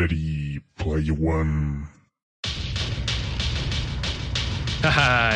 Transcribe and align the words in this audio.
Ready, 0.00 0.58
Play 0.76 1.10
One. 1.10 1.86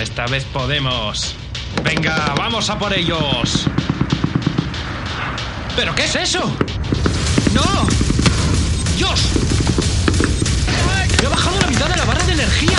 Esta 0.01 0.27
vez 0.29 0.45
podemos. 0.45 1.37
Venga, 1.83 2.33
vamos 2.35 2.71
a 2.71 2.79
por 2.79 2.95
ellos. 2.95 3.67
¿Pero 5.77 5.95
qué 5.95 6.05
es 6.05 6.17
eso? 6.17 6.57
¡No! 7.53 7.87
¡Dios! 8.97 9.33
¡Me 11.21 11.27
ha 11.27 11.31
bajado 11.31 11.61
la 11.61 11.67
mitad 11.67 11.87
de 11.91 11.97
la 11.99 12.05
barra 12.07 12.25
de 12.25 12.33
energía! 12.33 12.79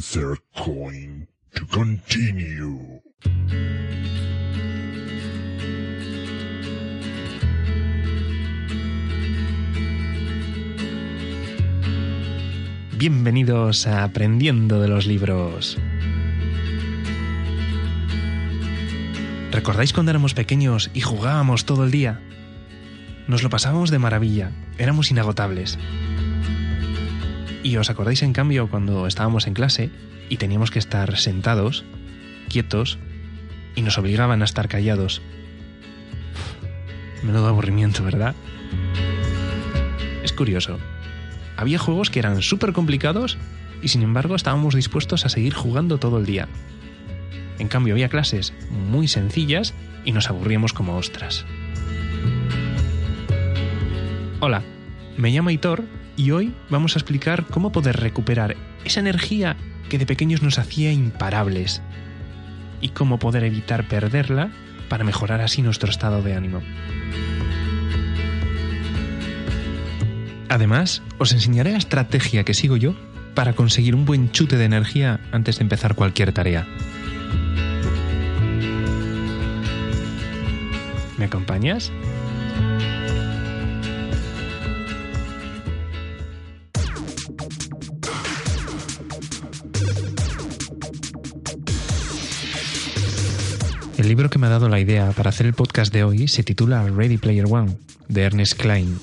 Coin 0.00 1.28
to 1.52 1.66
continue. 1.66 3.02
Bienvenidos 12.96 13.86
a 13.86 14.04
Aprendiendo 14.04 14.80
de 14.80 14.88
los 14.88 15.06
Libros. 15.06 15.76
¿Recordáis 19.50 19.92
cuando 19.92 20.10
éramos 20.10 20.32
pequeños 20.32 20.90
y 20.94 21.02
jugábamos 21.02 21.66
todo 21.66 21.84
el 21.84 21.90
día? 21.90 22.22
Nos 23.28 23.42
lo 23.42 23.50
pasábamos 23.50 23.90
de 23.90 23.98
maravilla, 23.98 24.50
éramos 24.78 25.10
inagotables. 25.10 25.78
¿Y 27.62 27.76
os 27.76 27.90
acordáis 27.90 28.22
en 28.22 28.32
cambio 28.32 28.70
cuando 28.70 29.06
estábamos 29.06 29.46
en 29.46 29.54
clase 29.54 29.90
y 30.30 30.38
teníamos 30.38 30.70
que 30.70 30.78
estar 30.78 31.18
sentados, 31.18 31.84
quietos, 32.48 32.98
y 33.74 33.82
nos 33.82 33.98
obligaban 33.98 34.40
a 34.40 34.46
estar 34.46 34.68
callados? 34.68 35.20
Menudo 37.22 37.48
aburrimiento, 37.48 38.02
¿verdad? 38.02 38.34
Es 40.24 40.32
curioso. 40.32 40.78
Había 41.56 41.78
juegos 41.78 42.08
que 42.08 42.18
eran 42.18 42.40
súper 42.40 42.72
complicados 42.72 43.36
y 43.82 43.88
sin 43.88 44.02
embargo 44.02 44.36
estábamos 44.36 44.74
dispuestos 44.74 45.26
a 45.26 45.28
seguir 45.28 45.52
jugando 45.52 45.98
todo 45.98 46.18
el 46.18 46.24
día. 46.24 46.48
En 47.58 47.68
cambio 47.68 47.92
había 47.92 48.08
clases 48.08 48.54
muy 48.70 49.06
sencillas 49.06 49.74
y 50.06 50.12
nos 50.12 50.30
aburríamos 50.30 50.72
como 50.72 50.96
ostras. 50.96 51.44
Hola, 54.40 54.62
me 55.18 55.30
llamo 55.30 55.50
Hitor 55.50 55.84
y 56.20 56.32
hoy 56.32 56.54
vamos 56.68 56.94
a 56.94 56.98
explicar 56.98 57.46
cómo 57.46 57.72
poder 57.72 57.98
recuperar 57.98 58.54
esa 58.84 59.00
energía 59.00 59.56
que 59.88 59.96
de 59.96 60.04
pequeños 60.04 60.42
nos 60.42 60.58
hacía 60.58 60.92
imparables 60.92 61.80
y 62.82 62.90
cómo 62.90 63.18
poder 63.18 63.42
evitar 63.42 63.88
perderla 63.88 64.50
para 64.90 65.02
mejorar 65.02 65.40
así 65.40 65.62
nuestro 65.62 65.88
estado 65.88 66.20
de 66.20 66.34
ánimo. 66.34 66.60
Además, 70.50 71.02
os 71.16 71.32
enseñaré 71.32 71.72
la 71.72 71.78
estrategia 71.78 72.44
que 72.44 72.52
sigo 72.52 72.76
yo 72.76 72.94
para 73.34 73.54
conseguir 73.54 73.94
un 73.94 74.04
buen 74.04 74.30
chute 74.30 74.58
de 74.58 74.66
energía 74.66 75.20
antes 75.32 75.56
de 75.56 75.62
empezar 75.62 75.94
cualquier 75.94 76.32
tarea. 76.32 76.66
¿Me 81.16 81.24
acompañas? 81.24 81.90
El 94.00 94.08
libro 94.08 94.30
que 94.30 94.38
me 94.38 94.46
ha 94.46 94.50
dado 94.50 94.70
la 94.70 94.80
idea 94.80 95.12
para 95.12 95.28
hacer 95.28 95.44
el 95.44 95.52
podcast 95.52 95.92
de 95.92 96.04
hoy 96.04 96.26
se 96.26 96.42
titula 96.42 96.82
Ready 96.88 97.18
Player 97.18 97.44
One, 97.44 97.76
de 98.08 98.22
Ernest 98.22 98.54
Klein. 98.58 98.98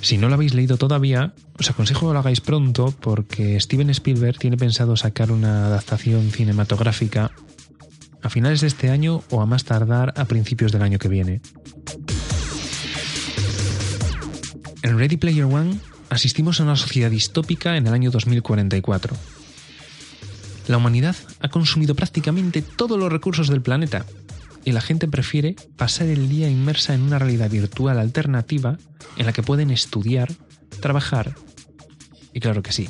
Si 0.00 0.16
no 0.16 0.30
lo 0.30 0.36
habéis 0.36 0.54
leído 0.54 0.78
todavía, 0.78 1.34
os 1.58 1.68
aconsejo 1.68 2.08
que 2.08 2.14
lo 2.14 2.18
hagáis 2.18 2.40
pronto 2.40 2.94
porque 2.98 3.60
Steven 3.60 3.90
Spielberg 3.90 4.38
tiene 4.38 4.56
pensado 4.56 4.96
sacar 4.96 5.30
una 5.30 5.66
adaptación 5.66 6.30
cinematográfica 6.30 7.30
a 8.22 8.30
finales 8.30 8.62
de 8.62 8.68
este 8.68 8.88
año 8.88 9.22
o 9.28 9.42
a 9.42 9.46
más 9.46 9.64
tardar 9.64 10.14
a 10.16 10.24
principios 10.24 10.72
del 10.72 10.80
año 10.80 10.98
que 10.98 11.08
viene. 11.08 11.42
En 14.80 14.98
Ready 14.98 15.18
Player 15.18 15.44
One 15.44 15.78
asistimos 16.08 16.58
a 16.58 16.62
una 16.62 16.76
sociedad 16.76 17.10
distópica 17.10 17.76
en 17.76 17.86
el 17.86 17.92
año 17.92 18.10
2044. 18.10 19.14
La 20.66 20.78
humanidad 20.78 21.16
ha 21.40 21.48
consumido 21.48 21.94
prácticamente 21.94 22.62
todos 22.62 22.98
los 22.98 23.12
recursos 23.12 23.48
del 23.48 23.62
planeta 23.62 24.06
y 24.64 24.72
la 24.72 24.80
gente 24.80 25.08
prefiere 25.08 25.56
pasar 25.76 26.06
el 26.06 26.28
día 26.28 26.48
inmersa 26.48 26.94
en 26.94 27.02
una 27.02 27.18
realidad 27.18 27.50
virtual 27.50 27.98
alternativa 27.98 28.78
en 29.16 29.26
la 29.26 29.32
que 29.32 29.42
pueden 29.42 29.70
estudiar, 29.70 30.32
trabajar 30.80 31.34
y 32.32 32.40
claro 32.40 32.62
que 32.62 32.72
sí, 32.72 32.88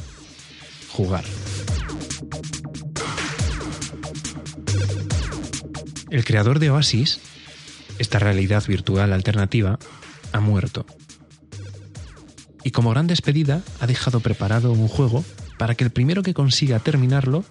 jugar. 0.89 1.25
El 6.11 6.25
creador 6.25 6.61
de 6.61 6.71
Oasis, 6.71 7.21
esta 7.99 8.21
realidad 8.21 8.65
virtual 8.69 9.13
alternativa, 9.13 9.81
ha 10.33 10.41
muerto. 10.41 10.87
Y 12.63 12.71
como 12.71 12.91
gran 12.91 13.09
despedida 13.09 13.63
ha 13.81 13.87
dejado 13.87 14.21
preparado 14.21 14.73
un 14.73 14.89
juego 14.89 15.25
para 15.59 15.75
que 15.75 15.85
el 15.85 15.91
primero 15.91 16.23
que 16.23 16.35
consiga 16.35 16.79
terminarlo 16.79 17.45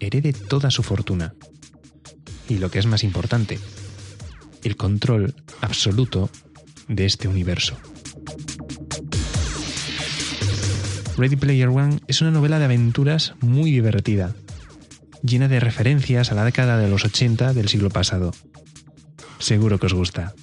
herede 0.00 0.32
toda 0.32 0.70
su 0.70 0.82
fortuna. 0.82 1.34
Y 2.48 2.58
lo 2.58 2.70
que 2.70 2.78
es 2.78 2.86
más 2.86 3.04
importante, 3.04 3.58
el 4.64 4.76
control 4.76 5.34
absoluto 5.60 6.30
de 6.88 7.06
este 7.06 7.28
universo. 7.28 7.76
Ready 11.16 11.36
Player 11.36 11.68
One 11.68 12.00
es 12.08 12.22
una 12.22 12.30
novela 12.30 12.58
de 12.58 12.64
aventuras 12.64 13.34
muy 13.40 13.70
divertida, 13.70 14.34
llena 15.22 15.48
de 15.48 15.60
referencias 15.60 16.32
a 16.32 16.34
la 16.34 16.44
década 16.44 16.78
de 16.78 16.88
los 16.88 17.04
80 17.04 17.52
del 17.52 17.68
siglo 17.68 17.90
pasado. 17.90 18.32
Seguro 19.38 19.78
que 19.78 19.86
os 19.86 19.94
gusta. 19.94 20.34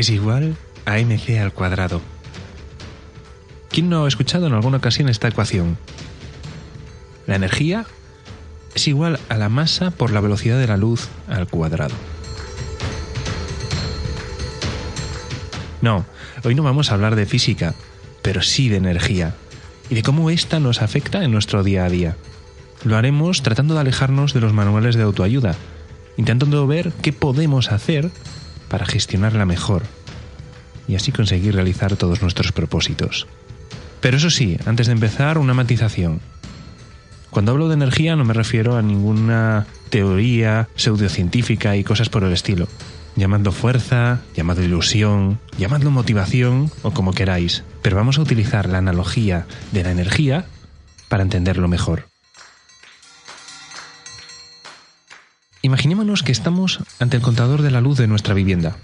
Es 0.00 0.08
igual 0.08 0.56
a 0.86 0.96
mc 0.96 1.38
al 1.38 1.52
cuadrado. 1.52 2.00
¿Quién 3.68 3.90
no 3.90 4.06
ha 4.06 4.08
escuchado 4.08 4.46
en 4.46 4.54
alguna 4.54 4.78
ocasión 4.78 5.10
esta 5.10 5.28
ecuación? 5.28 5.76
La 7.26 7.36
energía 7.36 7.84
es 8.74 8.88
igual 8.88 9.20
a 9.28 9.36
la 9.36 9.50
masa 9.50 9.90
por 9.90 10.10
la 10.10 10.22
velocidad 10.22 10.58
de 10.58 10.66
la 10.66 10.78
luz 10.78 11.08
al 11.28 11.46
cuadrado. 11.48 11.94
No, 15.82 16.06
hoy 16.44 16.54
no 16.54 16.62
vamos 16.62 16.90
a 16.90 16.94
hablar 16.94 17.14
de 17.14 17.26
física, 17.26 17.74
pero 18.22 18.40
sí 18.40 18.70
de 18.70 18.78
energía 18.78 19.34
y 19.90 19.96
de 19.96 20.02
cómo 20.02 20.30
ésta 20.30 20.60
nos 20.60 20.80
afecta 20.80 21.24
en 21.24 21.30
nuestro 21.30 21.62
día 21.62 21.84
a 21.84 21.90
día. 21.90 22.16
Lo 22.84 22.96
haremos 22.96 23.42
tratando 23.42 23.74
de 23.74 23.80
alejarnos 23.80 24.32
de 24.32 24.40
los 24.40 24.54
manuales 24.54 24.94
de 24.94 25.02
autoayuda, 25.02 25.56
intentando 26.16 26.66
ver 26.66 26.90
qué 27.02 27.12
podemos 27.12 27.70
hacer 27.70 28.10
para 28.70 28.86
gestionarla 28.86 29.44
mejor 29.44 29.82
y 30.88 30.94
así 30.94 31.12
conseguir 31.12 31.54
realizar 31.54 31.96
todos 31.96 32.22
nuestros 32.22 32.52
propósitos. 32.52 33.26
Pero 34.00 34.16
eso 34.16 34.30
sí, 34.30 34.56
antes 34.64 34.86
de 34.86 34.94
empezar, 34.94 35.36
una 35.36 35.52
matización. 35.52 36.20
Cuando 37.30 37.52
hablo 37.52 37.68
de 37.68 37.74
energía 37.74 38.16
no 38.16 38.24
me 38.24 38.34
refiero 38.34 38.76
a 38.76 38.82
ninguna 38.82 39.66
teoría 39.90 40.68
pseudocientífica 40.74 41.76
y 41.76 41.84
cosas 41.84 42.08
por 42.08 42.24
el 42.24 42.32
estilo. 42.32 42.66
Llamadlo 43.16 43.52
fuerza, 43.52 44.20
llamadlo 44.34 44.64
ilusión, 44.64 45.38
llamadlo 45.58 45.90
motivación 45.90 46.70
o 46.82 46.92
como 46.92 47.12
queráis, 47.12 47.64
pero 47.82 47.96
vamos 47.96 48.18
a 48.18 48.22
utilizar 48.22 48.68
la 48.68 48.78
analogía 48.78 49.46
de 49.72 49.84
la 49.84 49.90
energía 49.90 50.46
para 51.08 51.22
entenderlo 51.22 51.68
mejor. 51.68 52.09
Imaginémonos 55.62 56.22
que 56.22 56.32
estamos 56.32 56.80
ante 56.98 57.18
el 57.18 57.22
contador 57.22 57.60
de 57.60 57.70
la 57.70 57.82
luz 57.82 57.98
de 57.98 58.06
nuestra 58.06 58.32
vivienda. 58.32 58.76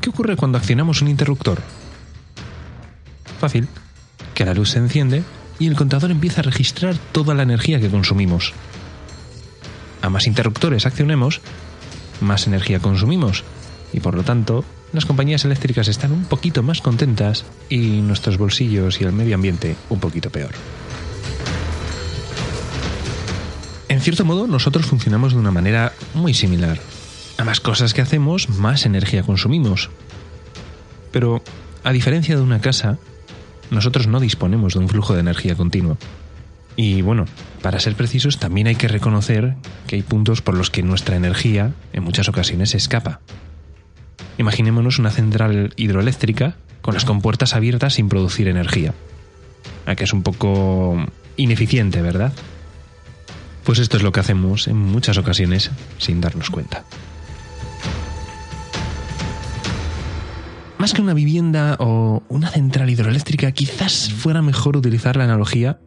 ¿Qué 0.00 0.08
ocurre 0.08 0.36
cuando 0.36 0.56
accionamos 0.56 1.02
un 1.02 1.08
interruptor? 1.08 1.60
Fácil, 3.38 3.68
que 4.34 4.46
la 4.46 4.54
luz 4.54 4.70
se 4.70 4.78
enciende 4.78 5.22
y 5.58 5.66
el 5.66 5.76
contador 5.76 6.10
empieza 6.10 6.40
a 6.40 6.44
registrar 6.44 6.96
toda 7.12 7.34
la 7.34 7.42
energía 7.42 7.78
que 7.78 7.90
consumimos. 7.90 8.54
A 10.00 10.08
más 10.08 10.26
interruptores 10.26 10.86
accionemos, 10.86 11.42
más 12.22 12.46
energía 12.46 12.80
consumimos 12.80 13.44
y 13.92 14.00
por 14.00 14.14
lo 14.14 14.22
tanto 14.22 14.64
las 14.94 15.04
compañías 15.04 15.44
eléctricas 15.44 15.88
están 15.88 16.12
un 16.12 16.24
poquito 16.24 16.62
más 16.62 16.80
contentas 16.80 17.44
y 17.68 18.00
nuestros 18.00 18.38
bolsillos 18.38 18.98
y 19.02 19.04
el 19.04 19.12
medio 19.12 19.34
ambiente 19.34 19.76
un 19.90 20.00
poquito 20.00 20.30
peor. 20.30 20.52
En 23.88 24.02
cierto 24.02 24.24
modo, 24.24 24.46
nosotros 24.46 24.86
funcionamos 24.86 25.32
de 25.32 25.38
una 25.38 25.50
manera 25.50 25.92
muy 26.14 26.34
similar. 26.34 26.78
A 27.36 27.44
más 27.44 27.60
cosas 27.60 27.94
que 27.94 28.00
hacemos, 28.00 28.48
más 28.48 28.86
energía 28.86 29.22
consumimos. 29.22 29.90
Pero, 31.12 31.42
a 31.84 31.92
diferencia 31.92 32.36
de 32.36 32.42
una 32.42 32.60
casa, 32.60 32.98
nosotros 33.70 34.06
no 34.06 34.20
disponemos 34.20 34.74
de 34.74 34.80
un 34.80 34.88
flujo 34.88 35.14
de 35.14 35.20
energía 35.20 35.54
continuo. 35.54 35.96
Y 36.76 37.02
bueno, 37.02 37.24
para 37.62 37.80
ser 37.80 37.94
precisos, 37.94 38.38
también 38.38 38.66
hay 38.68 38.76
que 38.76 38.88
reconocer 38.88 39.56
que 39.86 39.96
hay 39.96 40.02
puntos 40.02 40.42
por 40.42 40.56
los 40.56 40.70
que 40.70 40.82
nuestra 40.82 41.16
energía 41.16 41.72
en 41.92 42.04
muchas 42.04 42.28
ocasiones 42.28 42.74
escapa. 42.74 43.20
Imaginémonos 44.38 44.98
una 44.98 45.10
central 45.10 45.72
hidroeléctrica 45.76 46.56
con 46.80 46.94
las 46.94 47.04
compuertas 47.04 47.54
abiertas 47.54 47.94
sin 47.94 48.08
producir 48.08 48.46
energía. 48.46 48.94
A 49.86 49.96
que 49.96 50.04
es 50.04 50.12
un 50.12 50.22
poco 50.22 51.04
ineficiente, 51.36 52.00
¿verdad? 52.02 52.32
Pues 53.68 53.80
esto 53.80 53.98
es 53.98 54.02
lo 54.02 54.12
que 54.12 54.20
hacemos 54.20 54.66
en 54.66 54.78
muchas 54.78 55.18
ocasiones 55.18 55.70
sin 55.98 56.22
darnos 56.22 56.48
cuenta. 56.48 56.84
Más 60.78 60.94
que 60.94 61.02
una 61.02 61.12
vivienda 61.12 61.76
o 61.78 62.22
una 62.30 62.48
central 62.48 62.88
hidroeléctrica, 62.88 63.52
quizás 63.52 64.10
fuera 64.10 64.40
mejor 64.40 64.78
utilizar 64.78 65.18
la 65.18 65.24
analogía 65.24 65.80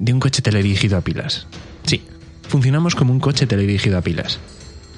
de 0.00 0.12
un 0.12 0.18
coche 0.18 0.42
teledirigido 0.42 0.98
a 0.98 1.02
pilas. 1.02 1.46
Sí, 1.84 2.02
funcionamos 2.48 2.96
como 2.96 3.12
un 3.12 3.20
coche 3.20 3.46
teledirigido 3.46 3.98
a 3.98 4.02
pilas. 4.02 4.40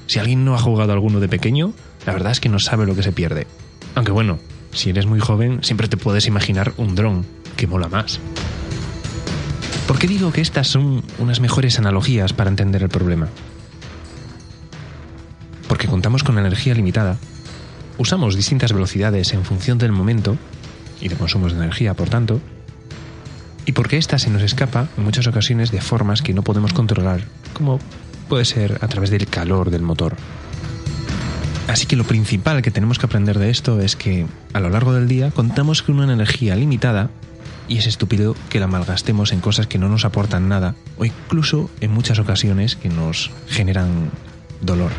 Si 0.06 0.18
alguien 0.18 0.42
no 0.42 0.54
ha 0.54 0.58
jugado 0.58 0.94
alguno 0.94 1.20
de 1.20 1.28
pequeño, 1.28 1.74
la 2.06 2.14
verdad 2.14 2.32
es 2.32 2.40
que 2.40 2.48
no 2.48 2.58
sabe 2.58 2.86
lo 2.86 2.96
que 2.96 3.02
se 3.02 3.12
pierde. 3.12 3.48
Aunque 3.94 4.12
bueno, 4.12 4.38
si 4.72 4.88
eres 4.88 5.04
muy 5.04 5.20
joven, 5.20 5.62
siempre 5.62 5.88
te 5.88 5.98
puedes 5.98 6.26
imaginar 6.26 6.72
un 6.78 6.94
dron, 6.94 7.26
que 7.58 7.66
mola 7.66 7.88
más. 7.88 8.18
¿Por 9.90 9.98
qué 9.98 10.06
digo 10.06 10.30
que 10.30 10.40
estas 10.40 10.68
son 10.68 11.02
unas 11.18 11.40
mejores 11.40 11.80
analogías 11.80 12.32
para 12.32 12.48
entender 12.48 12.84
el 12.84 12.88
problema? 12.88 13.26
Porque 15.66 15.88
contamos 15.88 16.22
con 16.22 16.38
energía 16.38 16.74
limitada, 16.74 17.18
usamos 17.98 18.36
distintas 18.36 18.72
velocidades 18.72 19.32
en 19.32 19.44
función 19.44 19.78
del 19.78 19.90
momento 19.90 20.36
y 21.00 21.08
de 21.08 21.16
consumos 21.16 21.54
de 21.54 21.58
energía, 21.58 21.94
por 21.94 22.08
tanto, 22.08 22.40
y 23.66 23.72
porque 23.72 23.96
ésta 23.96 24.20
se 24.20 24.30
nos 24.30 24.42
escapa 24.42 24.86
en 24.96 25.02
muchas 25.02 25.26
ocasiones 25.26 25.72
de 25.72 25.80
formas 25.80 26.22
que 26.22 26.34
no 26.34 26.42
podemos 26.42 26.72
controlar, 26.72 27.22
como 27.52 27.80
puede 28.28 28.44
ser 28.44 28.78
a 28.82 28.86
través 28.86 29.10
del 29.10 29.26
calor 29.26 29.72
del 29.72 29.82
motor. 29.82 30.14
Así 31.66 31.86
que 31.86 31.96
lo 31.96 32.04
principal 32.04 32.62
que 32.62 32.70
tenemos 32.70 33.00
que 33.00 33.06
aprender 33.06 33.40
de 33.40 33.50
esto 33.50 33.80
es 33.80 33.96
que 33.96 34.24
a 34.52 34.60
lo 34.60 34.70
largo 34.70 34.92
del 34.92 35.08
día 35.08 35.32
contamos 35.32 35.82
con 35.82 35.98
una 35.98 36.12
energía 36.12 36.54
limitada 36.54 37.10
y 37.70 37.78
es 37.78 37.86
estúpido 37.86 38.34
que 38.48 38.58
la 38.58 38.66
malgastemos 38.66 39.32
en 39.32 39.40
cosas 39.40 39.68
que 39.68 39.78
no 39.78 39.88
nos 39.88 40.04
aportan 40.04 40.48
nada 40.48 40.74
o 40.98 41.04
incluso 41.04 41.70
en 41.80 41.92
muchas 41.92 42.18
ocasiones 42.18 42.74
que 42.74 42.88
nos 42.88 43.30
generan 43.46 44.10
dolor. 44.60 44.90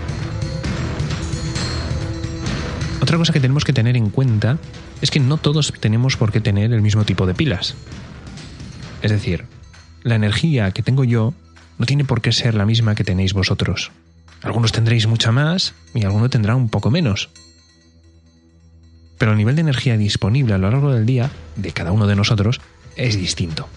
Otra 3.02 3.18
cosa 3.18 3.34
que 3.34 3.42
tenemos 3.42 3.66
que 3.66 3.74
tener 3.74 3.98
en 3.98 4.10
cuenta 4.10 4.58
es 5.02 5.12
que 5.12 5.20
no 5.20 5.36
todos 5.36 5.74
tenemos 5.82 6.16
por 6.16 6.32
qué 6.32 6.40
tener 6.40 6.72
el 6.72 6.82
mismo 6.82 7.04
tipo 7.04 7.28
de 7.28 7.34
pilas. 7.34 7.76
Es 9.02 9.12
decir, 9.12 9.46
la 10.04 10.16
energía 10.16 10.72
que 10.72 10.82
tengo 10.82 11.04
yo 11.04 11.34
no 11.78 11.86
tiene 11.86 12.06
por 12.06 12.22
qué 12.22 12.32
ser 12.32 12.56
la 12.56 12.66
misma 12.66 12.96
que 12.96 13.04
tenéis 13.04 13.34
vosotros. 13.34 13.92
Algunos 14.42 14.72
tendréis 14.72 15.08
mucha 15.08 15.34
más 15.34 15.74
y 15.94 16.06
alguno 16.06 16.30
tendrá 16.30 16.56
un 16.56 16.70
poco 16.70 16.90
menos 16.90 17.30
pero 19.22 19.34
el 19.34 19.38
nivel 19.38 19.54
de 19.54 19.62
energía 19.62 19.98
disponible 19.98 20.56
a 20.56 20.58
lo 20.58 20.72
largo 20.72 20.92
del 20.92 21.06
día 21.06 21.30
de 21.56 21.72
cada 21.74 21.92
uno 21.92 22.08
de 22.08 22.16
nosotros 22.16 22.60
es 22.96 23.16
distinto. 23.16 23.70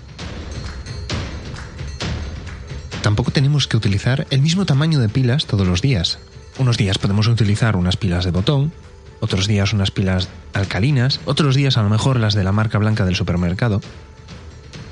Tampoco 3.02 3.31
tenemos 3.31 3.69
que 3.69 3.76
utilizar 3.76 4.26
el 4.31 4.41
mismo 4.41 4.64
tamaño 4.64 5.00
de 5.00 5.11
pilas 5.11 5.44
todos 5.44 5.67
los 5.67 5.82
días. 5.82 6.19
Unos 6.56 6.79
días 6.79 6.96
podemos 6.96 7.26
utilizar 7.26 7.76
unas 7.76 7.99
pilas 7.99 8.25
de 8.25 8.31
botón, 8.31 8.73
otros 9.20 9.46
días 9.46 9.75
unas 9.75 9.91
pilas 9.91 10.31
alcalinas, 10.55 11.20
otros 11.26 11.55
días 11.55 11.76
a 11.76 11.82
lo 11.82 11.90
mejor 11.90 12.19
las 12.19 12.32
de 12.32 12.43
la 12.43 12.52
marca 12.52 12.79
blanca 12.79 13.05
del 13.05 13.14
supermercado. 13.14 13.82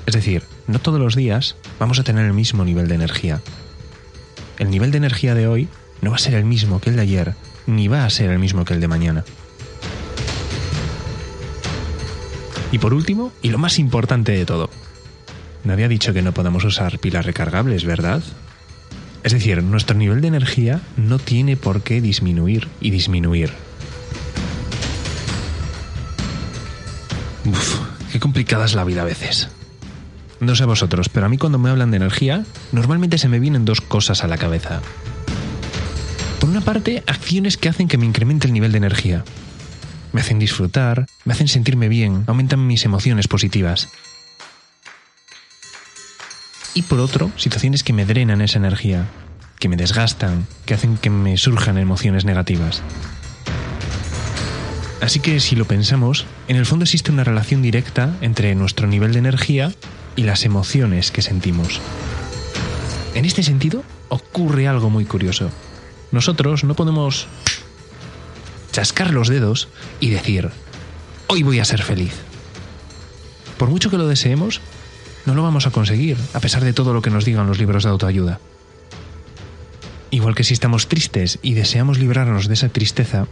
Es 0.05 0.13
decir, 0.13 0.43
no 0.67 0.77
todos 0.77 0.99
los 0.99 1.15
días 1.15 1.55
vamos 1.79 1.97
a 1.97 2.03
tener 2.03 2.27
el 2.27 2.33
mismo 2.33 2.63
nivel 2.63 2.87
de 2.87 2.93
energía. 2.93 3.41
El 4.59 4.69
nivel 4.69 4.91
de 4.91 4.97
energía 4.99 5.33
de 5.33 5.47
hoy 5.47 5.67
no 6.03 6.11
va 6.11 6.17
a 6.17 6.19
ser 6.19 6.35
el 6.35 6.45
mismo 6.45 6.79
que 6.79 6.91
el 6.91 6.95
de 6.97 7.01
ayer, 7.01 7.33
ni 7.65 7.87
va 7.87 8.05
a 8.05 8.09
ser 8.11 8.29
el 8.29 8.37
mismo 8.37 8.65
que 8.65 8.75
el 8.75 8.81
de 8.81 8.87
mañana. 8.87 9.25
Y 12.73 12.79
por 12.79 12.95
último, 12.95 13.31
y 13.43 13.51
lo 13.51 13.59
más 13.59 13.77
importante 13.77 14.31
de 14.31 14.47
todo, 14.47 14.67
nadie 15.63 15.85
ha 15.85 15.87
dicho 15.87 16.11
que 16.11 16.23
no 16.23 16.33
podamos 16.33 16.65
usar 16.65 16.97
pilas 16.97 17.23
recargables, 17.23 17.85
¿verdad? 17.85 18.23
Es 19.21 19.31
decir, 19.31 19.61
nuestro 19.61 19.95
nivel 19.95 20.21
de 20.21 20.29
energía 20.29 20.81
no 20.97 21.19
tiene 21.19 21.55
por 21.55 21.83
qué 21.83 22.01
disminuir 22.01 22.67
y 22.81 22.89
disminuir. 22.89 23.51
Uf, 27.45 27.79
qué 28.11 28.19
complicada 28.19 28.65
es 28.65 28.73
la 28.73 28.85
vida 28.85 29.03
a 29.03 29.05
veces. 29.05 29.49
No 30.39 30.55
sé 30.55 30.65
vosotros, 30.65 31.09
pero 31.09 31.27
a 31.27 31.29
mí 31.29 31.37
cuando 31.37 31.59
me 31.59 31.69
hablan 31.69 31.91
de 31.91 31.97
energía, 31.97 32.43
normalmente 32.71 33.19
se 33.19 33.29
me 33.29 33.39
vienen 33.39 33.65
dos 33.65 33.81
cosas 33.81 34.23
a 34.23 34.27
la 34.27 34.39
cabeza. 34.39 34.81
Por 36.39 36.49
una 36.49 36.61
parte, 36.61 37.03
acciones 37.05 37.55
que 37.55 37.69
hacen 37.69 37.87
que 37.87 37.99
me 37.99 38.07
incremente 38.07 38.47
el 38.47 38.53
nivel 38.53 38.71
de 38.71 38.79
energía 38.79 39.23
me 40.13 40.21
hacen 40.21 40.39
disfrutar, 40.39 41.05
me 41.25 41.33
hacen 41.33 41.49
sentirme 41.49 41.89
bien, 41.89 42.23
aumentan 42.27 42.65
mis 42.65 42.85
emociones 42.85 43.27
positivas. 43.27 43.89
Y 46.73 46.83
por 46.83 46.99
otro, 46.99 47.31
situaciones 47.35 47.83
que 47.83 47.93
me 47.93 48.05
drenan 48.05 48.41
esa 48.41 48.59
energía, 48.59 49.07
que 49.59 49.69
me 49.69 49.75
desgastan, 49.75 50.47
que 50.65 50.73
hacen 50.73 50.97
que 50.97 51.09
me 51.09 51.37
surjan 51.37 51.77
emociones 51.77 52.25
negativas. 52.25 52.81
Así 55.01 55.19
que 55.19 55.39
si 55.39 55.55
lo 55.55 55.65
pensamos, 55.65 56.25
en 56.47 56.55
el 56.55 56.65
fondo 56.65 56.83
existe 56.83 57.11
una 57.11 57.25
relación 57.25 57.61
directa 57.61 58.15
entre 58.21 58.55
nuestro 58.55 58.87
nivel 58.87 59.11
de 59.11 59.19
energía 59.19 59.73
y 60.15 60.23
las 60.23 60.45
emociones 60.45 61.11
que 61.11 61.21
sentimos. 61.21 61.81
En 63.13 63.25
este 63.25 63.43
sentido, 63.43 63.83
ocurre 64.09 64.67
algo 64.67 64.89
muy 64.89 65.05
curioso. 65.05 65.51
Nosotros 66.11 66.63
no 66.63 66.75
podemos 66.75 67.27
chascar 68.73 69.13
los 69.13 69.29
dedos 69.29 69.69
y 69.99 70.09
decir, 70.09 70.49
hoy 71.27 71.43
voy 71.43 71.59
a 71.59 71.65
ser 71.65 71.83
feliz. 71.83 72.13
Por 73.57 73.69
mucho 73.69 73.89
que 73.89 73.97
lo 73.97 74.07
deseemos, 74.07 74.59
no 75.25 75.35
lo 75.35 75.43
vamos 75.43 75.67
a 75.67 75.71
conseguir, 75.71 76.17
a 76.33 76.39
pesar 76.39 76.63
de 76.63 76.73
todo 76.73 76.93
lo 76.93 77.01
que 77.01 77.11
nos 77.11 77.23
digan 77.23 77.47
los 77.47 77.59
libros 77.59 77.83
de 77.83 77.91
autoayuda. 77.91 78.39
Igual 80.09 80.35
que 80.35 80.43
si 80.43 80.53
estamos 80.53 80.87
tristes 80.87 81.39
y 81.41 81.53
deseamos 81.53 81.99
librarnos 81.99 82.47
de 82.47 82.55
esa 82.55 82.69
tristeza, 82.69 83.27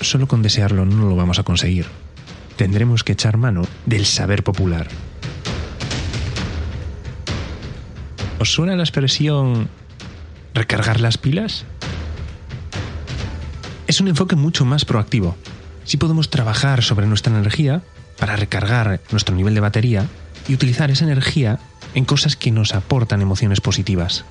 solo 0.00 0.28
con 0.28 0.42
desearlo 0.42 0.84
no 0.84 1.08
lo 1.08 1.16
vamos 1.16 1.38
a 1.38 1.42
conseguir. 1.42 1.86
Tendremos 2.56 3.04
que 3.04 3.12
echar 3.12 3.38
mano 3.38 3.66
del 3.86 4.04
saber 4.04 4.44
popular. 4.44 4.88
¿Os 8.38 8.52
suena 8.52 8.76
la 8.76 8.82
expresión 8.82 9.68
recargar 10.52 11.00
las 11.00 11.16
pilas? 11.16 11.64
Es 13.86 14.00
un 14.00 14.08
enfoque 14.08 14.36
mucho 14.36 14.64
más 14.64 14.84
proactivo. 14.84 15.36
Si 15.84 15.96
podemos 15.96 16.30
trabajar 16.30 16.82
sobre 16.82 17.06
nuestra 17.06 17.32
energía 17.32 17.82
para 18.18 18.36
recargar 18.36 19.00
nuestro 19.10 19.34
nivel 19.34 19.54
de 19.54 19.60
batería 19.60 20.06
y 20.48 20.54
utilizar 20.54 20.90
esa 20.90 21.04
energía 21.04 21.58
en 21.94 22.04
cosas 22.04 22.36
que 22.36 22.50
nos 22.50 22.74
aportan 22.74 23.22
emociones 23.22 23.60
positivas. 23.60 24.24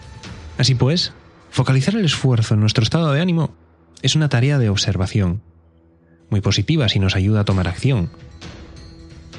Así 0.57 0.75
pues, 0.75 1.13
focalizar 1.49 1.95
el 1.95 2.05
esfuerzo 2.05 2.53
en 2.53 2.59
nuestro 2.59 2.83
estado 2.83 3.11
de 3.11 3.21
ánimo 3.21 3.55
es 4.01 4.15
una 4.15 4.29
tarea 4.29 4.59
de 4.59 4.69
observación, 4.69 5.41
muy 6.29 6.41
positiva 6.41 6.89
si 6.89 6.99
nos 6.99 7.15
ayuda 7.15 7.41
a 7.41 7.45
tomar 7.45 7.67
acción, 7.67 8.09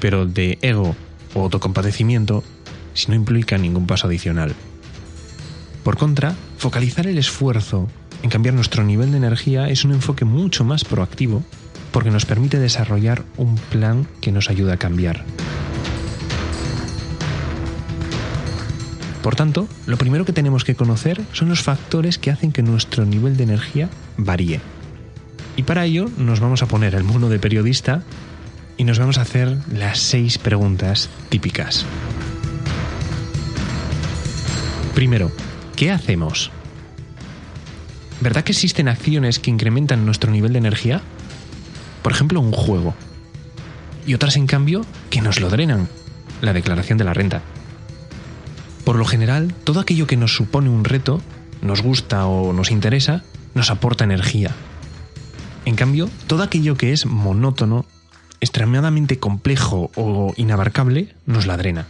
pero 0.01 0.27
de 0.27 0.59
ego 0.63 0.97
o 1.35 1.43
autocompadecimiento 1.43 2.43
si 2.95 3.09
no 3.09 3.15
implica 3.15 3.59
ningún 3.59 3.87
paso 3.87 4.07
adicional. 4.07 4.55
Por 5.85 5.99
contra, 5.99 6.35
focalizar 6.59 7.07
el 7.07 7.19
esfuerzo 7.19 7.89
en 8.23 8.31
cambiar 8.31 8.55
nuestro 8.55 8.85
nivel 8.85 9.11
de 9.11 9.19
energía 9.19 9.69
es 9.69 9.85
un 9.85 9.93
enfoque 9.93 10.25
mucho 10.25 10.65
más 10.65 10.85
proactivo 10.85 11.43
porque 11.93 12.11
nos 12.11 12.27
permite 12.27 12.59
desarrollar 12.59 13.25
un 13.37 13.57
plan 13.57 14.07
que 14.21 14.33
nos 14.33 14.51
ayuda 14.51 14.75
a 14.75 14.77
cambiar. 14.77 15.25
Por 19.23 19.35
tanto, 19.35 19.67
lo 19.87 19.97
primero 19.97 20.25
que 20.25 20.33
tenemos 20.33 20.65
que 20.65 20.77
conocer 20.77 21.21
son 21.33 21.49
los 21.49 21.63
factores 21.63 22.19
que 22.19 22.31
hacen 22.31 22.53
que 22.53 22.63
nuestro 22.63 23.05
nivel 23.05 23.37
de 23.37 23.43
energía 23.43 23.89
varíe. 24.17 24.61
Y 25.57 25.65
para 25.65 25.85
ello 25.85 26.09
nos 26.17 26.39
vamos 26.39 26.63
a 26.63 26.67
poner 26.67 26.95
el 26.95 27.03
mono 27.03 27.29
de 27.29 27.39
periodista 27.39 28.03
y 28.77 28.85
nos 28.85 28.99
vamos 28.99 29.19
a 29.19 29.23
hacer 29.23 29.57
las 29.73 29.99
seis 29.99 30.39
preguntas 30.39 31.09
típicas. 31.29 31.87
Primero, 34.95 35.33
¿qué 35.75 35.91
hacemos? 35.91 36.53
¿Verdad 38.27 38.43
que 38.43 38.51
existen 38.51 38.89
acciones 38.89 39.39
que 39.39 39.53
incrementan 39.53 40.05
nuestro 40.05 40.33
nivel 40.33 40.53
de 40.53 40.59
energía? 40.59 41.01
Por 42.03 42.11
ejemplo, 42.11 42.41
un 42.41 42.51
juego. 42.51 42.93
Y 44.05 44.15
otras, 44.15 44.35
en 44.35 44.49
cambio, 44.49 44.85
que 45.11 45.21
nos 45.21 45.39
lo 45.39 45.49
drenan. 45.49 45.89
La 46.41 46.53
declaración 46.53 46.99
de 46.99 47.05
la 47.05 47.15
renta. 47.15 47.43
Por 48.85 48.97
lo 48.97 49.05
general, 49.05 49.55
todo 49.63 49.79
aquello 49.79 50.09
que 50.09 50.17
nos 50.17 50.35
supone 50.35 50.69
un 50.69 50.83
reto, 50.83 51.23
nos 51.63 51.83
gusta 51.83 52.27
o 52.27 52.53
nos 52.53 52.73
interesa, 52.73 53.23
nos 53.55 53.71
aporta 53.71 54.03
energía. 54.03 54.51
En 55.65 55.77
cambio, 55.77 56.11
todo 56.27 56.43
aquello 56.43 56.77
que 56.77 56.93
es 56.93 57.07
monótono, 57.07 57.87
extremadamente 58.41 59.21
complejo 59.21 59.93
o 59.95 60.35
inabarcable, 60.37 61.15
nos 61.27 61.47
la 61.47 61.57
drena. 61.57 61.87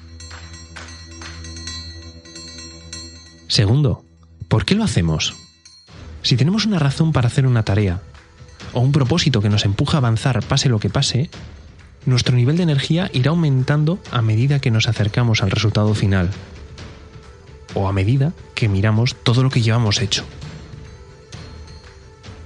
Segundo, 3.48 4.04
¿por 4.48 4.66
qué 4.66 4.74
lo 4.74 4.84
hacemos? 4.84 5.45
Si 6.26 6.36
tenemos 6.36 6.66
una 6.66 6.80
razón 6.80 7.12
para 7.12 7.28
hacer 7.28 7.46
una 7.46 7.62
tarea, 7.62 8.00
o 8.72 8.80
un 8.80 8.90
propósito 8.90 9.40
que 9.40 9.48
nos 9.48 9.64
empuja 9.64 9.96
a 9.96 9.98
avanzar 9.98 10.42
pase 10.42 10.68
lo 10.68 10.80
que 10.80 10.90
pase, 10.90 11.30
nuestro 12.04 12.34
nivel 12.34 12.56
de 12.56 12.64
energía 12.64 13.08
irá 13.12 13.30
aumentando 13.30 14.00
a 14.10 14.22
medida 14.22 14.58
que 14.58 14.72
nos 14.72 14.88
acercamos 14.88 15.44
al 15.44 15.52
resultado 15.52 15.94
final, 15.94 16.30
o 17.74 17.86
a 17.86 17.92
medida 17.92 18.32
que 18.56 18.68
miramos 18.68 19.14
todo 19.14 19.44
lo 19.44 19.50
que 19.50 19.62
llevamos 19.62 20.00
hecho. 20.00 20.24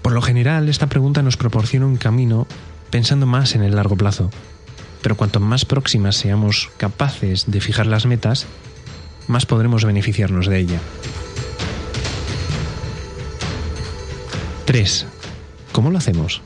Por 0.03 0.13
lo 0.13 0.21
general, 0.21 0.69
esta 0.69 0.89
pregunta 0.89 1.23
nos 1.23 1.39
proporciona 1.39 1.87
un 1.87 1.97
camino 1.97 2.47
pensando 2.91 3.25
más 3.25 3.55
en 3.55 3.63
el 3.63 3.77
largo 3.77 3.97
plazo, 3.97 4.29
pero 5.01 5.17
cuanto 5.17 5.41
más 5.41 5.65
próximas 5.65 6.17
seamos 6.17 6.69
capaces 6.77 7.51
de 7.51 7.63
fijar 7.63 7.87
las 7.87 8.05
metas, 8.05 8.45
más 9.27 9.47
podremos 9.47 9.87
beneficiarnos 9.87 10.49
de 10.49 10.59
ella. 10.59 10.81
3. 14.71 15.05
¿Cómo 15.73 15.91
lo 15.91 15.99
hacemos? 15.99 16.43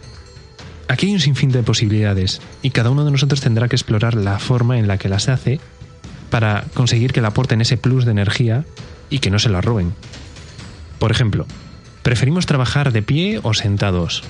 Aquí 0.88 1.08
hay 1.08 1.12
un 1.12 1.20
sinfín 1.20 1.50
de 1.50 1.62
posibilidades 1.62 2.40
y 2.62 2.70
cada 2.70 2.88
uno 2.88 3.04
de 3.04 3.10
nosotros 3.10 3.42
tendrá 3.42 3.68
que 3.68 3.76
explorar 3.76 4.14
la 4.14 4.38
forma 4.38 4.78
en 4.78 4.88
la 4.88 4.96
que 4.96 5.10
las 5.10 5.28
hace 5.28 5.60
para 6.30 6.64
conseguir 6.72 7.12
que 7.12 7.20
le 7.20 7.26
aporten 7.26 7.60
ese 7.60 7.76
plus 7.76 8.06
de 8.06 8.12
energía 8.12 8.64
y 9.10 9.18
que 9.18 9.28
no 9.28 9.38
se 9.38 9.50
la 9.50 9.60
roben. 9.60 9.92
Por 10.98 11.10
ejemplo, 11.10 11.44
¿preferimos 12.02 12.46
trabajar 12.46 12.92
de 12.92 13.02
pie 13.02 13.40
o 13.42 13.52
sentados? 13.52 14.22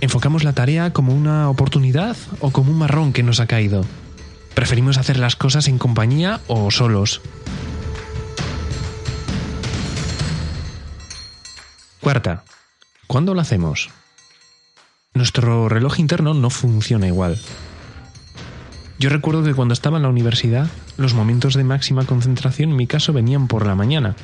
¿Enfocamos 0.00 0.42
la 0.42 0.54
tarea 0.54 0.92
como 0.92 1.14
una 1.14 1.50
oportunidad 1.50 2.16
o 2.40 2.50
como 2.50 2.72
un 2.72 2.78
marrón 2.78 3.12
que 3.12 3.22
nos 3.22 3.38
ha 3.38 3.46
caído? 3.46 3.84
¿Preferimos 4.54 4.98
hacer 4.98 5.20
las 5.20 5.36
cosas 5.36 5.68
en 5.68 5.78
compañía 5.78 6.40
o 6.48 6.72
solos? 6.72 7.20
Cuarta, 12.00 12.42
¿cuándo 13.10 13.34
lo 13.34 13.40
hacemos? 13.40 13.90
Nuestro 15.14 15.68
reloj 15.68 15.98
interno 15.98 16.32
no 16.32 16.48
funciona 16.48 17.08
igual. 17.08 17.40
Yo 19.00 19.10
recuerdo 19.10 19.42
que 19.42 19.52
cuando 19.52 19.74
estaba 19.74 19.96
en 19.96 20.04
la 20.04 20.08
universidad, 20.08 20.68
los 20.96 21.12
momentos 21.12 21.54
de 21.54 21.64
máxima 21.64 22.06
concentración 22.06 22.70
en 22.70 22.76
mi 22.76 22.86
caso 22.86 23.12
venían 23.12 23.48
por 23.48 23.66
la 23.66 23.74
mañana. 23.74 24.14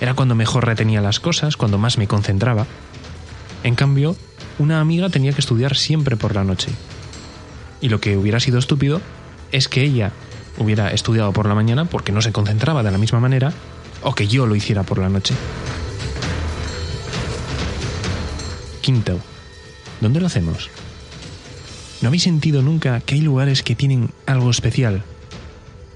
Era 0.00 0.14
cuando 0.14 0.36
mejor 0.36 0.66
retenía 0.66 1.00
las 1.00 1.18
cosas, 1.18 1.56
cuando 1.56 1.78
más 1.78 1.98
me 1.98 2.06
concentraba. 2.06 2.68
En 3.64 3.74
cambio, 3.74 4.14
una 4.60 4.80
amiga 4.80 5.08
tenía 5.08 5.32
que 5.32 5.40
estudiar 5.40 5.74
siempre 5.74 6.16
por 6.16 6.36
la 6.36 6.44
noche. 6.44 6.70
Y 7.80 7.88
lo 7.88 8.00
que 8.00 8.16
hubiera 8.16 8.38
sido 8.38 8.60
estúpido 8.60 9.00
es 9.50 9.66
que 9.66 9.82
ella 9.82 10.12
hubiera 10.58 10.92
estudiado 10.92 11.32
por 11.32 11.48
la 11.48 11.56
mañana 11.56 11.86
porque 11.86 12.12
no 12.12 12.22
se 12.22 12.30
concentraba 12.30 12.84
de 12.84 12.92
la 12.92 12.98
misma 12.98 13.18
manera 13.18 13.52
o 14.00 14.14
que 14.14 14.28
yo 14.28 14.46
lo 14.46 14.54
hiciera 14.54 14.84
por 14.84 14.98
la 14.98 15.08
noche. 15.08 15.34
Quinto, 18.82 19.20
¿dónde 20.00 20.20
lo 20.20 20.26
hacemos? 20.26 20.68
¿No 22.00 22.08
habéis 22.08 22.24
sentido 22.24 22.62
nunca 22.62 23.00
que 23.00 23.14
hay 23.14 23.20
lugares 23.20 23.62
que 23.62 23.76
tienen 23.76 24.10
algo 24.26 24.50
especial? 24.50 25.04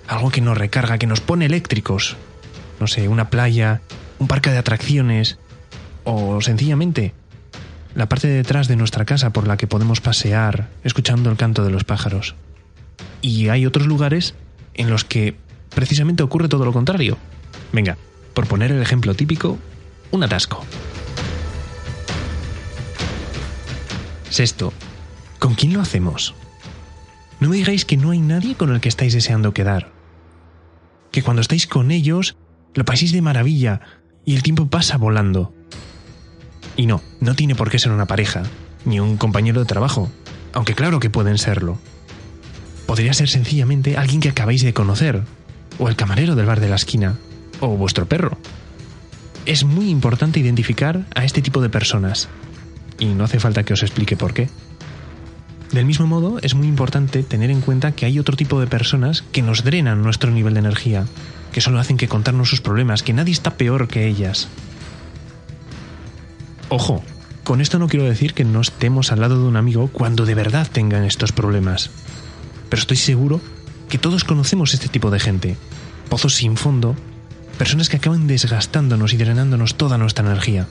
Algo 0.07 0.31
que 0.31 0.41
nos 0.41 0.57
recarga, 0.57 0.97
que 0.97 1.09
nos 1.09 1.21
pone 1.21 1.47
eléctricos. 1.47 2.17
No 2.79 2.87
sé, 2.87 3.09
una 3.09 3.29
playa, 3.29 3.83
un 4.21 4.29
parque 4.29 4.51
de 4.51 4.59
atracciones 4.59 5.39
o 6.05 6.41
sencillamente 6.41 7.13
la 7.97 8.09
parte 8.09 8.29
de 8.29 8.35
detrás 8.35 8.69
de 8.69 8.77
nuestra 8.77 9.05
casa 9.05 9.31
por 9.31 9.49
la 9.49 9.57
que 9.57 9.67
podemos 9.67 10.01
pasear 10.01 10.69
escuchando 10.85 11.29
el 11.29 11.37
canto 11.37 11.65
de 11.65 11.71
los 11.71 11.83
pájaros. 11.83 12.37
Y 13.21 13.49
hay 13.49 13.67
otros 13.67 13.89
lugares 13.89 14.37
en 14.75 14.91
los 14.91 15.05
que 15.05 15.35
precisamente 15.75 16.23
ocurre 16.23 16.49
todo 16.49 16.65
lo 16.65 16.73
contrario. 16.73 17.19
Venga, 17.73 17.99
por 18.33 18.47
poner 18.47 18.71
el 18.71 18.81
ejemplo 18.81 19.15
típico, 19.15 19.59
un 20.13 20.23
atasco. 20.23 20.65
Sexto, 24.37 24.71
¿con 25.39 25.55
quién 25.55 25.73
lo 25.73 25.81
hacemos? 25.81 26.35
No 27.41 27.49
me 27.49 27.57
digáis 27.57 27.87
que 27.87 27.97
no 27.97 28.11
hay 28.11 28.19
nadie 28.19 28.55
con 28.55 28.71
el 28.71 28.83
que 28.83 28.91
estáis 28.91 29.15
deseando 29.15 29.55
quedar. 29.55 29.93
Que 31.11 31.23
cuando 31.23 31.41
estáis 31.41 31.67
con 31.67 31.91
ellos 31.91 32.37
lo 32.75 32.85
paséis 32.85 33.13
de 33.13 33.23
maravilla 33.23 33.81
y 34.27 34.35
el 34.35 34.43
tiempo 34.43 34.67
pasa 34.67 34.99
volando. 34.99 35.55
Y 36.77 36.85
no, 36.85 37.01
no 37.19 37.35
tiene 37.35 37.55
por 37.55 37.71
qué 37.71 37.79
ser 37.79 37.93
una 37.93 38.05
pareja, 38.05 38.43
ni 38.85 39.01
un 39.01 39.17
compañero 39.17 39.61
de 39.61 39.65
trabajo, 39.67 40.11
aunque 40.53 40.75
claro 40.75 41.01
que 41.01 41.09
pueden 41.09 41.39
serlo. 41.39 41.79
Podría 42.85 43.15
ser 43.15 43.31
sencillamente 43.31 43.97
alguien 43.97 44.21
que 44.21 44.29
acabáis 44.29 44.63
de 44.63 44.75
conocer, 44.75 45.23
o 45.79 45.89
el 45.89 45.97
camarero 45.97 46.35
del 46.35 46.45
bar 46.45 46.61
de 46.61 46.69
la 46.69 46.77
esquina, 46.77 47.17
o 47.61 47.69
vuestro 47.69 48.05
perro. 48.05 48.37
Es 49.47 49.65
muy 49.65 49.89
importante 49.89 50.41
identificar 50.41 51.07
a 51.15 51.25
este 51.25 51.41
tipo 51.41 51.63
de 51.63 51.71
personas, 51.71 52.29
y 52.99 53.07
no 53.07 53.25
hace 53.25 53.41
falta 53.41 53.65
que 53.65 53.73
os 53.73 53.83
explique 53.83 54.17
por 54.17 54.35
qué. 54.35 54.49
Del 55.73 55.85
mismo 55.85 56.07
modo, 56.07 56.39
es 56.43 56.55
muy 56.55 56.69
importante 56.69 57.23
tener 57.23 57.51
en 57.51 57.61
cuenta 57.61 57.93
que 57.93 58.07
hay 58.07 58.19
otro 58.19 58.37
tipo 58.37 58.61
de 58.61 58.67
personas 58.67 59.23
que 59.33 59.43
nos 59.43 59.65
drenan 59.65 60.03
nuestro 60.03 60.31
nivel 60.31 60.55
de 60.55 60.61
energía, 60.61 61.07
que 61.53 61.61
solo 61.61 61.81
hacen 61.81 61.97
que 61.97 62.09
contarnos 62.09 62.49
sus 62.49 62.61
problemas, 62.61 63.03
que 63.03 63.13
nadie 63.13 63.33
está 63.33 63.57
peor 63.57 63.89
que 63.89 64.07
ellas. 64.07 64.49
Ojo, 66.69 67.03
con 67.45 67.61
esto 67.61 67.79
no 67.79 67.89
quiero 67.89 68.07
decir 68.07 68.35
que 68.35 68.45
no 68.45 68.61
estemos 68.61 69.13
al 69.13 69.21
lado 69.21 69.41
de 69.41 69.49
un 69.49 69.57
amigo 69.57 69.89
cuando 69.93 70.25
de 70.25 70.35
verdad 70.35 70.69
tengan 70.71 71.05
estos 71.05 71.33
problemas. 71.33 71.91
Pero 72.69 72.81
estoy 72.81 72.97
seguro 72.97 73.41
que 73.89 73.99
todos 73.99 74.25
conocemos 74.25 74.75
este 74.75 74.89
tipo 74.89 75.11
de 75.11 75.21
gente. 75.21 75.57
Pozos 76.09 76.35
sin 76.35 76.57
fondo, 76.57 76.97
personas 77.59 77.89
que 77.89 77.99
acaban 77.99 78.27
desgastándonos 78.27 79.13
y 79.13 79.17
drenándonos 79.17 79.77
toda 79.77 79.99
nuestra 79.99 80.25
energía. 80.25 80.67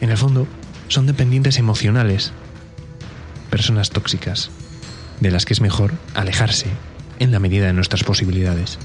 En 0.00 0.10
el 0.10 0.16
fondo, 0.16 0.46
son 0.88 1.06
dependientes 1.06 1.58
emocionales, 1.58 2.32
personas 3.50 3.90
tóxicas, 3.90 4.50
de 5.20 5.30
las 5.30 5.44
que 5.44 5.54
es 5.54 5.60
mejor 5.60 5.94
alejarse 6.14 6.66
en 7.18 7.32
la 7.32 7.40
medida 7.40 7.66
de 7.66 7.72
nuestras 7.72 8.04
posibilidades. 8.04 8.78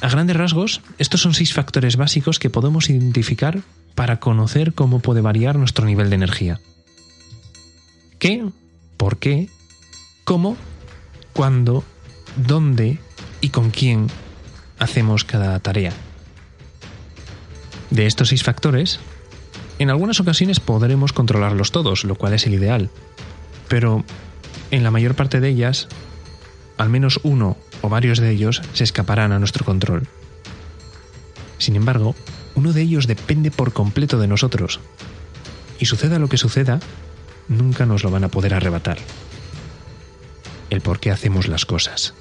A 0.00 0.08
grandes 0.08 0.36
rasgos, 0.36 0.80
estos 0.98 1.20
son 1.20 1.34
seis 1.34 1.52
factores 1.52 1.96
básicos 1.96 2.38
que 2.38 2.50
podemos 2.50 2.88
identificar 2.88 3.60
para 3.94 4.20
conocer 4.20 4.72
cómo 4.72 5.00
puede 5.00 5.20
variar 5.20 5.58
nuestro 5.58 5.84
nivel 5.84 6.08
de 6.08 6.16
energía. 6.16 6.60
¿Qué? 8.18 8.48
¿Por 8.96 9.18
qué? 9.18 9.48
¿Cómo? 10.24 10.56
¿Cuándo? 11.32 11.84
¿Dónde? 12.36 12.98
¿Y 13.40 13.50
con 13.50 13.70
quién 13.70 14.06
hacemos 14.78 15.24
cada 15.24 15.58
tarea? 15.58 15.92
De 17.90 18.06
estos 18.06 18.28
seis 18.28 18.42
factores, 18.42 19.00
en 19.78 19.90
algunas 19.90 20.20
ocasiones 20.20 20.60
podremos 20.60 21.12
controlarlos 21.12 21.72
todos, 21.72 22.04
lo 22.04 22.16
cual 22.16 22.34
es 22.34 22.46
el 22.46 22.54
ideal, 22.54 22.90
pero 23.68 24.04
en 24.70 24.82
la 24.82 24.90
mayor 24.90 25.14
parte 25.14 25.40
de 25.40 25.48
ellas, 25.48 25.88
al 26.76 26.90
menos 26.90 27.20
uno 27.22 27.56
o 27.80 27.88
varios 27.88 28.18
de 28.18 28.30
ellos 28.30 28.62
se 28.74 28.84
escaparán 28.84 29.32
a 29.32 29.38
nuestro 29.38 29.64
control. 29.64 30.06
Sin 31.58 31.76
embargo, 31.76 32.14
uno 32.54 32.72
de 32.72 32.82
ellos 32.82 33.06
depende 33.06 33.50
por 33.50 33.72
completo 33.72 34.18
de 34.18 34.28
nosotros, 34.28 34.80
y 35.78 35.86
suceda 35.86 36.18
lo 36.18 36.28
que 36.28 36.36
suceda, 36.36 36.80
nunca 37.48 37.86
nos 37.86 38.02
lo 38.04 38.10
van 38.10 38.24
a 38.24 38.28
poder 38.28 38.54
arrebatar. 38.54 38.98
El 40.70 40.80
por 40.82 41.00
qué 41.00 41.10
hacemos 41.10 41.48
las 41.48 41.64
cosas. 41.64 42.14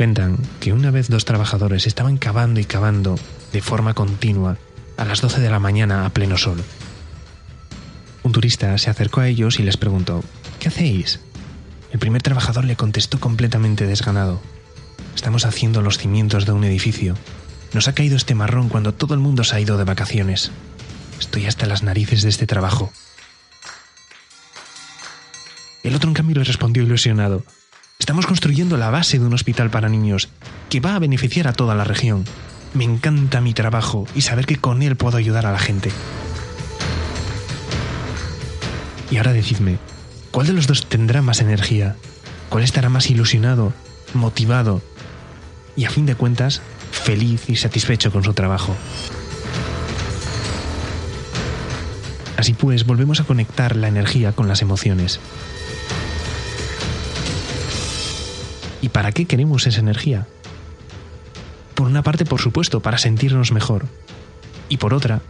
Cuentan 0.00 0.38
que 0.60 0.72
una 0.72 0.90
vez 0.90 1.08
dos 1.08 1.26
trabajadores 1.26 1.86
estaban 1.86 2.16
cavando 2.16 2.58
y 2.58 2.64
cavando 2.64 3.18
de 3.52 3.60
forma 3.60 3.92
continua 3.92 4.56
a 4.96 5.04
las 5.04 5.20
12 5.20 5.42
de 5.42 5.50
la 5.50 5.58
mañana 5.58 6.06
a 6.06 6.08
pleno 6.08 6.38
sol. 6.38 6.64
Un 8.22 8.32
turista 8.32 8.78
se 8.78 8.88
acercó 8.88 9.20
a 9.20 9.28
ellos 9.28 9.60
y 9.60 9.62
les 9.62 9.76
preguntó, 9.76 10.24
¿qué 10.58 10.68
hacéis? 10.68 11.20
El 11.92 11.98
primer 11.98 12.22
trabajador 12.22 12.64
le 12.64 12.76
contestó 12.76 13.20
completamente 13.20 13.86
desganado, 13.86 14.40
estamos 15.14 15.44
haciendo 15.44 15.82
los 15.82 15.98
cimientos 15.98 16.46
de 16.46 16.52
un 16.52 16.64
edificio. 16.64 17.14
Nos 17.74 17.86
ha 17.86 17.94
caído 17.94 18.16
este 18.16 18.34
marrón 18.34 18.70
cuando 18.70 18.94
todo 18.94 19.12
el 19.12 19.20
mundo 19.20 19.44
se 19.44 19.56
ha 19.56 19.60
ido 19.60 19.76
de 19.76 19.84
vacaciones. 19.84 20.50
Estoy 21.18 21.44
hasta 21.44 21.66
las 21.66 21.82
narices 21.82 22.22
de 22.22 22.30
este 22.30 22.46
trabajo. 22.46 22.90
El 25.82 25.94
otro 25.94 26.08
en 26.08 26.14
cambio 26.14 26.36
le 26.36 26.44
respondió 26.44 26.82
ilusionado, 26.84 27.44
Estamos 28.00 28.26
construyendo 28.26 28.78
la 28.78 28.90
base 28.90 29.18
de 29.18 29.26
un 29.26 29.34
hospital 29.34 29.70
para 29.70 29.90
niños 29.90 30.30
que 30.70 30.80
va 30.80 30.96
a 30.96 30.98
beneficiar 30.98 31.46
a 31.46 31.52
toda 31.52 31.74
la 31.74 31.84
región. 31.84 32.24
Me 32.72 32.82
encanta 32.84 33.42
mi 33.42 33.52
trabajo 33.52 34.06
y 34.14 34.22
saber 34.22 34.46
que 34.46 34.56
con 34.56 34.82
él 34.82 34.96
puedo 34.96 35.18
ayudar 35.18 35.44
a 35.44 35.52
la 35.52 35.58
gente. 35.58 35.92
Y 39.10 39.18
ahora 39.18 39.34
decidme, 39.34 39.78
¿cuál 40.30 40.46
de 40.46 40.54
los 40.54 40.66
dos 40.66 40.86
tendrá 40.86 41.20
más 41.20 41.40
energía? 41.40 41.94
¿Cuál 42.48 42.64
estará 42.64 42.88
más 42.88 43.10
ilusionado, 43.10 43.72
motivado 44.14 44.82
y 45.76 45.84
a 45.84 45.90
fin 45.90 46.06
de 46.06 46.14
cuentas 46.14 46.62
feliz 46.90 47.48
y 47.50 47.56
satisfecho 47.56 48.10
con 48.10 48.24
su 48.24 48.32
trabajo? 48.32 48.74
Así 52.38 52.54
pues, 52.54 52.86
volvemos 52.86 53.20
a 53.20 53.24
conectar 53.24 53.76
la 53.76 53.88
energía 53.88 54.32
con 54.32 54.48
las 54.48 54.62
emociones. 54.62 55.20
¿Y 58.82 58.88
para 58.88 59.12
qué 59.12 59.26
queremos 59.26 59.66
esa 59.66 59.80
energía? 59.80 60.26
Por 61.74 61.86
una 61.86 62.02
parte, 62.02 62.24
por 62.24 62.40
supuesto, 62.40 62.80
para 62.80 62.98
sentirnos 62.98 63.52
mejor. 63.52 63.86
Y 64.68 64.78
por 64.78 64.94
otra, 64.94 65.20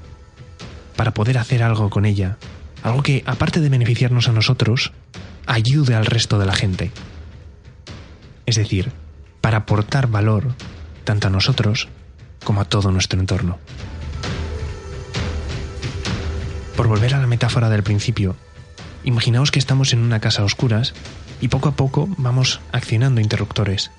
para 0.97 1.15
poder 1.15 1.39
hacer 1.39 1.63
algo 1.63 1.91
con 1.91 2.05
ella. 2.05 2.37
Algo 2.83 3.03
que, 3.03 3.23
aparte 3.27 3.61
de 3.61 3.69
beneficiarnos 3.69 4.29
a 4.29 4.33
nosotros, 4.33 4.93
ayude 5.47 5.95
al 5.95 6.07
resto 6.07 6.39
de 6.39 6.47
la 6.47 6.55
gente. 6.55 6.93
Es 8.47 8.57
decir, 8.57 8.93
para 9.41 9.59
aportar 9.59 10.07
valor 10.07 10.55
tanto 11.05 11.29
a 11.29 11.31
nosotros 11.31 11.89
como 12.45 12.61
a 12.61 12.65
todo 12.65 12.91
nuestro 12.91 13.21
entorno. 13.21 13.59
Por 16.77 16.89
volver 16.89 17.15
a 17.15 17.21
la 17.21 17.27
metáfora 17.27 17.69
del 17.69 17.83
principio, 17.83 18.37
imaginaos 19.05 19.51
que 19.51 19.59
estamos 19.59 19.93
en 19.93 20.01
una 20.01 20.21
casa 20.21 20.43
a 20.43 20.45
oscuras 20.45 20.95
y 21.41 21.49
poco 21.49 21.69
a 21.69 21.73
poco 21.73 22.09
vamos 22.19 22.61
accionando 22.73 23.21
interruptores. 23.21 23.91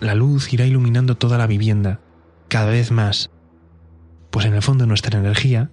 La 0.00 0.14
luz 0.14 0.52
irá 0.52 0.66
iluminando 0.66 1.16
toda 1.16 1.38
la 1.38 1.46
vivienda, 1.46 2.00
cada 2.48 2.70
vez 2.70 2.90
más, 2.90 3.30
pues 4.30 4.46
en 4.46 4.54
el 4.54 4.62
fondo 4.62 4.86
nuestra 4.86 5.18
energía 5.18 5.70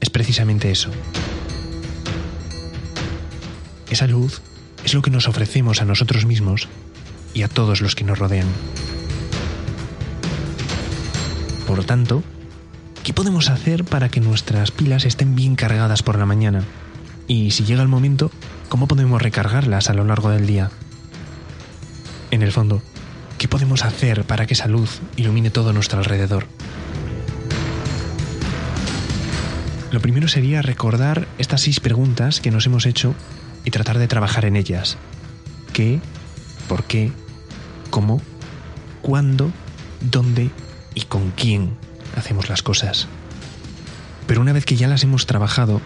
es 0.00 0.10
precisamente 0.10 0.70
eso. 0.70 0.90
Esa 3.90 4.06
luz 4.06 4.42
es 4.84 4.94
lo 4.94 5.02
que 5.02 5.10
nos 5.10 5.28
ofrecemos 5.28 5.80
a 5.80 5.84
nosotros 5.84 6.26
mismos 6.26 6.68
y 7.34 7.42
a 7.42 7.48
todos 7.48 7.80
los 7.80 7.94
que 7.94 8.04
nos 8.04 8.18
rodean. 8.18 8.48
Por 11.66 11.76
lo 11.76 11.84
tanto, 11.84 12.22
¿qué 13.04 13.12
podemos 13.12 13.48
hacer 13.48 13.84
para 13.84 14.08
que 14.08 14.20
nuestras 14.20 14.70
pilas 14.70 15.04
estén 15.04 15.34
bien 15.34 15.56
cargadas 15.56 16.02
por 16.02 16.18
la 16.18 16.26
mañana? 16.26 16.64
Y 17.28 17.52
si 17.52 17.64
llega 17.64 17.82
el 17.82 17.88
momento, 17.88 18.30
¿cómo 18.72 18.88
podemos 18.88 19.20
recargarlas 19.20 19.90
a 19.90 19.92
lo 19.92 20.02
largo 20.02 20.30
del 20.30 20.46
día? 20.46 20.70
En 22.30 22.40
el 22.40 22.52
fondo, 22.52 22.80
¿qué 23.36 23.46
podemos 23.46 23.84
hacer 23.84 24.24
para 24.24 24.46
que 24.46 24.54
esa 24.54 24.66
luz 24.66 25.02
ilumine 25.16 25.50
todo 25.50 25.74
nuestro 25.74 25.98
alrededor? 25.98 26.46
Lo 29.90 30.00
primero 30.00 30.26
sería 30.26 30.62
recordar 30.62 31.28
estas 31.36 31.60
seis 31.60 31.80
preguntas 31.80 32.40
que 32.40 32.50
nos 32.50 32.64
hemos 32.64 32.86
hecho 32.86 33.14
y 33.62 33.72
tratar 33.72 33.98
de 33.98 34.08
trabajar 34.08 34.46
en 34.46 34.56
ellas. 34.56 34.96
¿Qué? 35.74 36.00
¿Por 36.66 36.84
qué? 36.84 37.12
¿Cómo? 37.90 38.22
¿Cuándo? 39.02 39.52
¿Dónde? 40.00 40.50
¿Y 40.94 41.02
con 41.02 41.30
quién 41.32 41.76
hacemos 42.16 42.48
las 42.48 42.62
cosas? 42.62 43.06
Pero 44.26 44.40
una 44.40 44.54
vez 44.54 44.64
que 44.64 44.76
ya 44.76 44.88
las 44.88 45.04
hemos 45.04 45.26
trabajado 45.26 45.82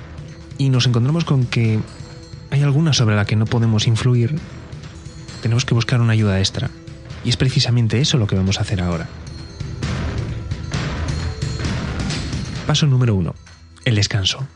y 0.57 0.69
nos 0.69 0.87
encontramos 0.87 1.25
con 1.25 1.47
que 1.47 1.81
hay 2.50 2.62
alguna 2.62 2.92
sobre 2.92 3.16
la 3.16 3.24
que 3.24 3.36
no 3.36 3.46
podemos 3.46 3.86
influir, 3.86 4.38
tenemos 5.42 5.64
que 5.64 5.74
buscar 5.74 6.00
una 6.00 6.12
ayuda 6.12 6.38
extra. 6.38 6.70
Y 7.24 7.28
es 7.28 7.36
precisamente 7.36 8.00
eso 8.00 8.18
lo 8.18 8.26
que 8.26 8.36
vamos 8.36 8.58
a 8.58 8.62
hacer 8.62 8.80
ahora. 8.80 9.08
Paso 12.66 12.87
número 12.87 13.14
uno 13.14 13.35
el 13.87 13.94
descanso. 13.94 14.46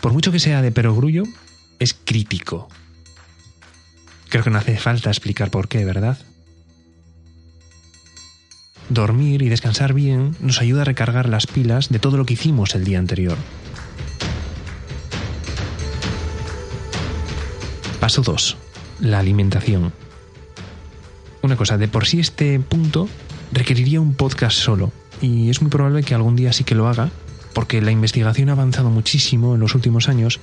Por 0.00 0.12
mucho 0.12 0.32
que 0.32 0.40
sea 0.40 0.62
de 0.62 0.72
perogrullo, 0.72 1.24
es 1.78 1.94
crítico. 1.94 2.68
Creo 4.30 4.42
que 4.42 4.50
no 4.50 4.58
hace 4.58 4.78
falta 4.78 5.10
explicar 5.10 5.50
por 5.50 5.68
qué, 5.68 5.84
¿verdad? 5.84 6.18
Dormir 8.88 9.42
y 9.42 9.50
descansar 9.50 9.92
bien 9.92 10.36
nos 10.40 10.60
ayuda 10.60 10.82
a 10.82 10.84
recargar 10.86 11.28
las 11.28 11.46
pilas 11.46 11.90
de 11.90 11.98
todo 11.98 12.16
lo 12.16 12.24
que 12.24 12.32
hicimos 12.32 12.74
el 12.74 12.84
día 12.84 12.98
anterior. 12.98 13.36
Paso 18.06 18.22
2. 18.22 18.56
La 19.00 19.18
alimentación. 19.18 19.92
Una 21.42 21.56
cosa, 21.56 21.76
de 21.76 21.88
por 21.88 22.06
sí 22.06 22.20
este 22.20 22.60
punto 22.60 23.08
requeriría 23.50 24.00
un 24.00 24.14
podcast 24.14 24.56
solo, 24.56 24.92
y 25.20 25.50
es 25.50 25.60
muy 25.60 25.72
probable 25.72 26.04
que 26.04 26.14
algún 26.14 26.36
día 26.36 26.52
sí 26.52 26.62
que 26.62 26.76
lo 26.76 26.86
haga, 26.86 27.10
porque 27.52 27.82
la 27.82 27.90
investigación 27.90 28.48
ha 28.48 28.52
avanzado 28.52 28.90
muchísimo 28.90 29.56
en 29.56 29.60
los 29.60 29.74
últimos 29.74 30.08
años 30.08 30.38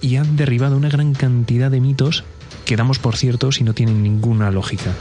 y 0.00 0.16
han 0.16 0.34
derribado 0.34 0.76
una 0.76 0.88
gran 0.88 1.14
cantidad 1.14 1.70
de 1.70 1.80
mitos 1.80 2.24
que 2.64 2.74
damos 2.74 2.98
por 2.98 3.16
ciertos 3.16 3.60
y 3.60 3.62
no 3.62 3.74
tienen 3.74 4.02
ninguna 4.02 4.50
lógica. 4.50 4.92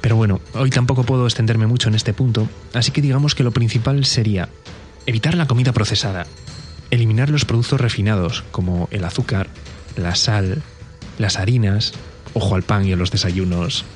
Pero 0.00 0.14
bueno, 0.14 0.40
hoy 0.54 0.70
tampoco 0.70 1.02
puedo 1.02 1.26
extenderme 1.26 1.66
mucho 1.66 1.88
en 1.88 1.96
este 1.96 2.12
punto, 2.12 2.48
así 2.74 2.92
que 2.92 3.02
digamos 3.02 3.34
que 3.34 3.42
lo 3.42 3.50
principal 3.50 4.04
sería 4.04 4.48
evitar 5.04 5.34
la 5.34 5.48
comida 5.48 5.72
procesada, 5.72 6.28
eliminar 6.92 7.30
los 7.30 7.46
productos 7.46 7.80
refinados 7.80 8.44
como 8.52 8.86
el 8.90 9.04
azúcar, 9.04 9.48
la 9.96 10.14
sal, 10.14 10.62
las 11.18 11.38
harinas, 11.38 11.94
ojo 12.34 12.54
al 12.54 12.62
pan 12.62 12.86
y 12.86 12.92
a 12.92 12.96
los 12.96 13.10
desayunos, 13.10 13.86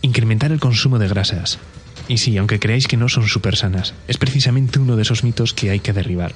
incrementar 0.00 0.52
el 0.52 0.60
consumo 0.60 1.00
de 1.00 1.08
grasas, 1.08 1.58
y 2.06 2.18
sí, 2.18 2.38
aunque 2.38 2.60
creáis 2.60 2.86
que 2.86 2.96
no 2.96 3.08
son 3.08 3.26
súper 3.26 3.56
sanas, 3.56 3.94
es 4.06 4.16
precisamente 4.16 4.78
uno 4.78 4.94
de 4.94 5.02
esos 5.02 5.24
mitos 5.24 5.52
que 5.52 5.70
hay 5.70 5.80
que 5.80 5.92
derribar. 5.92 6.34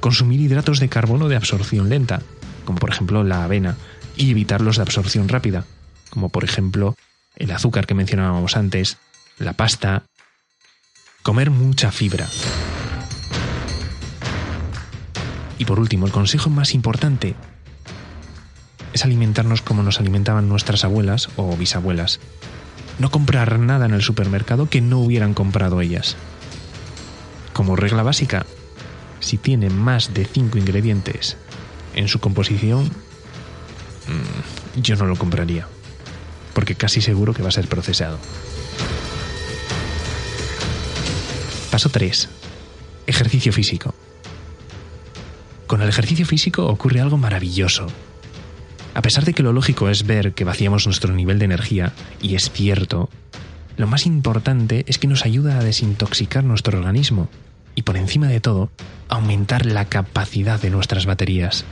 Consumir 0.00 0.40
hidratos 0.40 0.80
de 0.80 0.88
carbono 0.88 1.28
de 1.28 1.36
absorción 1.36 1.88
lenta, 1.88 2.20
como 2.64 2.80
por 2.80 2.90
ejemplo 2.90 3.22
la 3.22 3.44
avena, 3.44 3.76
y 4.16 4.32
evitar 4.32 4.60
los 4.60 4.76
de 4.76 4.82
absorción 4.82 5.28
rápida, 5.28 5.64
como 6.10 6.30
por 6.30 6.42
ejemplo 6.42 6.96
el 7.36 7.52
azúcar 7.52 7.86
que 7.86 7.94
mencionábamos 7.94 8.56
antes, 8.56 8.98
la 9.38 9.52
pasta. 9.52 10.02
Comer 11.22 11.50
mucha 11.50 11.92
fibra. 11.92 12.28
Y 15.58 15.64
por 15.64 15.80
último, 15.80 16.06
el 16.06 16.12
consejo 16.12 16.50
más 16.50 16.72
importante 16.72 17.34
es 18.92 19.04
alimentarnos 19.04 19.60
como 19.60 19.82
nos 19.82 20.00
alimentaban 20.00 20.48
nuestras 20.48 20.84
abuelas 20.84 21.28
o 21.36 21.56
bisabuelas, 21.56 22.20
no 22.98 23.10
comprar 23.10 23.58
nada 23.58 23.86
en 23.86 23.94
el 23.94 24.02
supermercado 24.02 24.68
que 24.68 24.80
no 24.80 24.98
hubieran 25.00 25.34
comprado 25.34 25.80
ellas. 25.80 26.16
Como 27.52 27.76
regla 27.76 28.02
básica, 28.02 28.46
si 29.20 29.36
tiene 29.36 29.70
más 29.70 30.14
de 30.14 30.24
5 30.24 30.58
ingredientes 30.58 31.36
en 31.94 32.08
su 32.08 32.20
composición, 32.20 32.86
mm, 32.86 34.80
yo 34.80 34.96
no 34.96 35.06
lo 35.06 35.16
compraría, 35.16 35.66
porque 36.54 36.74
casi 36.74 37.00
seguro 37.00 37.34
que 37.34 37.42
va 37.42 37.48
a 37.48 37.52
ser 37.52 37.68
procesado. 37.68 38.18
Paso 41.70 41.88
3. 41.90 42.28
Ejercicio 43.06 43.52
físico. 43.52 43.94
Con 45.68 45.82
el 45.82 45.88
ejercicio 45.90 46.24
físico 46.24 46.66
ocurre 46.66 47.02
algo 47.02 47.18
maravilloso. 47.18 47.86
A 48.94 49.02
pesar 49.02 49.24
de 49.26 49.34
que 49.34 49.42
lo 49.42 49.52
lógico 49.52 49.90
es 49.90 50.06
ver 50.06 50.32
que 50.32 50.44
vaciamos 50.44 50.86
nuestro 50.86 51.14
nivel 51.14 51.38
de 51.38 51.44
energía, 51.44 51.92
y 52.22 52.34
es 52.34 52.50
cierto, 52.50 53.10
lo 53.76 53.86
más 53.86 54.06
importante 54.06 54.84
es 54.88 54.98
que 54.98 55.06
nos 55.06 55.26
ayuda 55.26 55.58
a 55.58 55.62
desintoxicar 55.62 56.42
nuestro 56.42 56.78
organismo 56.78 57.28
y 57.74 57.82
por 57.82 57.96
encima 57.96 58.26
de 58.28 58.40
todo, 58.40 58.70
aumentar 59.08 59.66
la 59.66 59.84
capacidad 59.84 60.60
de 60.60 60.70
nuestras 60.70 61.06
baterías. 61.06 61.64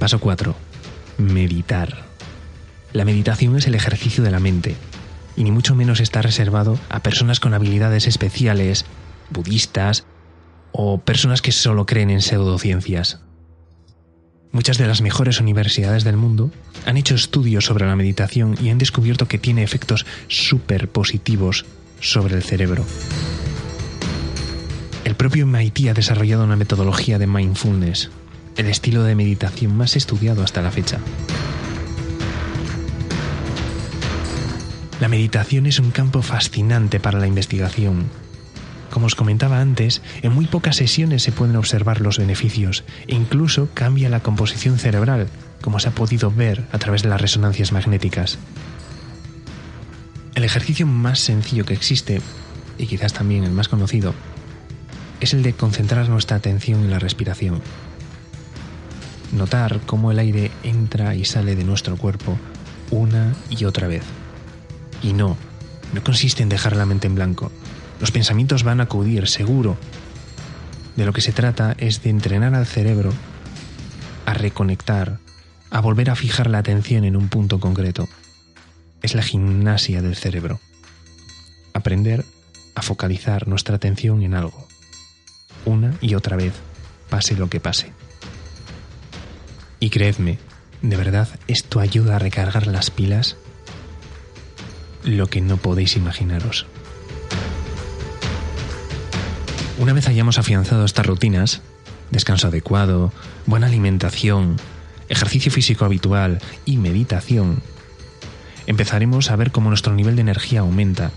Paso 0.00 0.18
4. 0.18 0.56
Meditar. 1.18 2.04
La 2.94 3.04
meditación 3.04 3.56
es 3.56 3.66
el 3.68 3.76
ejercicio 3.76 4.24
de 4.24 4.30
la 4.32 4.40
mente, 4.40 4.76
y 5.36 5.44
ni 5.44 5.52
mucho 5.52 5.76
menos 5.76 6.00
está 6.00 6.20
reservado 6.20 6.80
a 6.88 7.00
personas 7.00 7.38
con 7.38 7.54
habilidades 7.54 8.08
especiales, 8.08 8.86
budistas, 9.30 10.04
o 10.72 10.98
personas 10.98 11.42
que 11.42 11.52
solo 11.52 11.86
creen 11.86 12.10
en 12.10 12.22
pseudociencias. 12.22 13.20
Muchas 14.52 14.78
de 14.78 14.86
las 14.86 15.00
mejores 15.00 15.40
universidades 15.40 16.02
del 16.02 16.16
mundo 16.16 16.50
han 16.84 16.96
hecho 16.96 17.14
estudios 17.14 17.64
sobre 17.64 17.86
la 17.86 17.96
meditación 17.96 18.56
y 18.60 18.70
han 18.70 18.78
descubierto 18.78 19.28
que 19.28 19.38
tiene 19.38 19.62
efectos 19.62 20.06
súper 20.28 20.88
positivos 20.88 21.64
sobre 22.00 22.36
el 22.36 22.42
cerebro. 22.42 22.84
El 25.04 25.14
propio 25.14 25.46
MIT 25.46 25.88
ha 25.88 25.94
desarrollado 25.94 26.44
una 26.44 26.56
metodología 26.56 27.18
de 27.18 27.26
mindfulness, 27.26 28.10
el 28.56 28.66
estilo 28.66 29.04
de 29.04 29.14
meditación 29.14 29.76
más 29.76 29.96
estudiado 29.96 30.42
hasta 30.42 30.62
la 30.62 30.70
fecha. 30.70 30.98
La 35.00 35.08
meditación 35.08 35.66
es 35.66 35.78
un 35.78 35.92
campo 35.92 36.22
fascinante 36.22 37.00
para 37.00 37.20
la 37.20 37.26
investigación 37.26 38.10
Como 38.90 39.06
os 39.06 39.14
comentaba 39.14 39.60
antes, 39.60 40.02
en 40.22 40.32
muy 40.32 40.46
pocas 40.46 40.76
sesiones 40.76 41.22
se 41.22 41.32
pueden 41.32 41.56
observar 41.56 42.00
los 42.00 42.18
beneficios 42.18 42.84
e 43.06 43.14
incluso 43.14 43.68
cambia 43.72 44.08
la 44.08 44.20
composición 44.20 44.78
cerebral, 44.78 45.28
como 45.62 45.78
se 45.78 45.88
ha 45.88 45.92
podido 45.92 46.30
ver 46.30 46.66
a 46.72 46.78
través 46.78 47.02
de 47.02 47.08
las 47.08 47.20
resonancias 47.20 47.72
magnéticas. 47.72 48.38
El 50.34 50.44
ejercicio 50.44 50.86
más 50.86 51.20
sencillo 51.20 51.64
que 51.64 51.74
existe, 51.74 52.20
y 52.78 52.86
quizás 52.86 53.12
también 53.12 53.44
el 53.44 53.52
más 53.52 53.68
conocido, 53.68 54.14
es 55.20 55.34
el 55.34 55.42
de 55.42 55.52
concentrar 55.52 56.08
nuestra 56.08 56.38
atención 56.38 56.80
en 56.80 56.90
la 56.90 56.98
respiración. 56.98 57.60
Notar 59.32 59.80
cómo 59.86 60.10
el 60.10 60.18
aire 60.18 60.50
entra 60.64 61.14
y 61.14 61.24
sale 61.24 61.54
de 61.54 61.64
nuestro 61.64 61.96
cuerpo 61.96 62.36
una 62.90 63.34
y 63.50 63.64
otra 63.64 63.86
vez. 63.86 64.02
Y 65.02 65.12
no, 65.12 65.36
no 65.92 66.02
consiste 66.02 66.42
en 66.42 66.48
dejar 66.48 66.74
la 66.74 66.86
mente 66.86 67.06
en 67.06 67.14
blanco. 67.14 67.52
Los 68.00 68.10
pensamientos 68.10 68.62
van 68.62 68.80
a 68.80 68.84
acudir, 68.84 69.28
seguro. 69.28 69.76
De 70.96 71.04
lo 71.04 71.12
que 71.12 71.20
se 71.20 71.32
trata 71.32 71.74
es 71.78 72.02
de 72.02 72.10
entrenar 72.10 72.54
al 72.54 72.66
cerebro 72.66 73.12
a 74.26 74.34
reconectar, 74.34 75.18
a 75.70 75.80
volver 75.80 76.10
a 76.10 76.16
fijar 76.16 76.48
la 76.48 76.58
atención 76.58 77.04
en 77.04 77.16
un 77.16 77.28
punto 77.28 77.60
concreto. 77.60 78.08
Es 79.02 79.14
la 79.14 79.22
gimnasia 79.22 80.02
del 80.02 80.16
cerebro. 80.16 80.60
Aprender 81.74 82.24
a 82.74 82.82
focalizar 82.82 83.48
nuestra 83.48 83.76
atención 83.76 84.22
en 84.22 84.34
algo. 84.34 84.66
Una 85.64 85.94
y 86.00 86.14
otra 86.14 86.36
vez, 86.36 86.54
pase 87.08 87.36
lo 87.36 87.50
que 87.50 87.60
pase. 87.60 87.92
Y 89.78 89.90
creedme, 89.90 90.38
de 90.82 90.96
verdad, 90.96 91.28
esto 91.48 91.80
ayuda 91.80 92.16
a 92.16 92.18
recargar 92.18 92.66
las 92.66 92.90
pilas 92.90 93.36
lo 95.04 95.26
que 95.28 95.40
no 95.40 95.56
podéis 95.56 95.96
imaginaros. 95.96 96.66
Una 99.80 99.94
vez 99.94 100.08
hayamos 100.08 100.38
afianzado 100.38 100.84
estas 100.84 101.06
rutinas, 101.06 101.62
descanso 102.10 102.48
adecuado, 102.48 103.14
buena 103.46 103.66
alimentación, 103.66 104.58
ejercicio 105.08 105.50
físico 105.50 105.86
habitual 105.86 106.38
y 106.66 106.76
meditación, 106.76 107.62
empezaremos 108.66 109.30
a 109.30 109.36
ver 109.36 109.52
cómo 109.52 109.70
nuestro 109.70 109.94
nivel 109.94 110.16
de 110.16 110.20
energía 110.20 110.60
aumenta, 110.60 111.12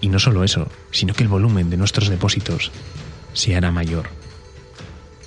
y 0.00 0.08
no 0.08 0.18
solo 0.18 0.42
eso, 0.42 0.66
sino 0.90 1.14
que 1.14 1.22
el 1.22 1.28
volumen 1.28 1.70
de 1.70 1.76
nuestros 1.76 2.08
depósitos 2.08 2.72
se 3.34 3.54
hará 3.54 3.70
mayor. 3.70 4.08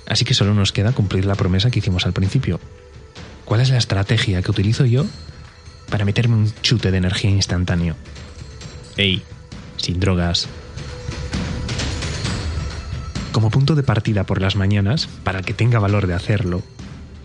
Así 0.06 0.26
que 0.26 0.34
solo 0.34 0.52
nos 0.52 0.72
queda 0.72 0.92
cumplir 0.92 1.24
la 1.24 1.34
promesa 1.34 1.70
que 1.70 1.78
hicimos 1.78 2.04
al 2.04 2.12
principio. 2.12 2.60
¿Cuál 3.46 3.62
es 3.62 3.70
la 3.70 3.78
estrategia 3.78 4.42
que 4.42 4.50
utilizo 4.50 4.84
yo 4.84 5.06
para 5.88 6.04
meterme 6.04 6.36
un 6.36 6.52
chute 6.60 6.90
de 6.90 6.98
energía 6.98 7.30
instantáneo? 7.30 7.96
Ey, 8.98 9.22
sin 9.78 9.98
drogas. 9.98 10.46
Como 13.32 13.50
punto 13.50 13.74
de 13.74 13.82
partida 13.82 14.24
por 14.24 14.42
las 14.42 14.56
mañanas, 14.56 15.08
para 15.24 15.42
que 15.42 15.54
tenga 15.54 15.78
valor 15.78 16.06
de 16.06 16.14
hacerlo, 16.14 16.62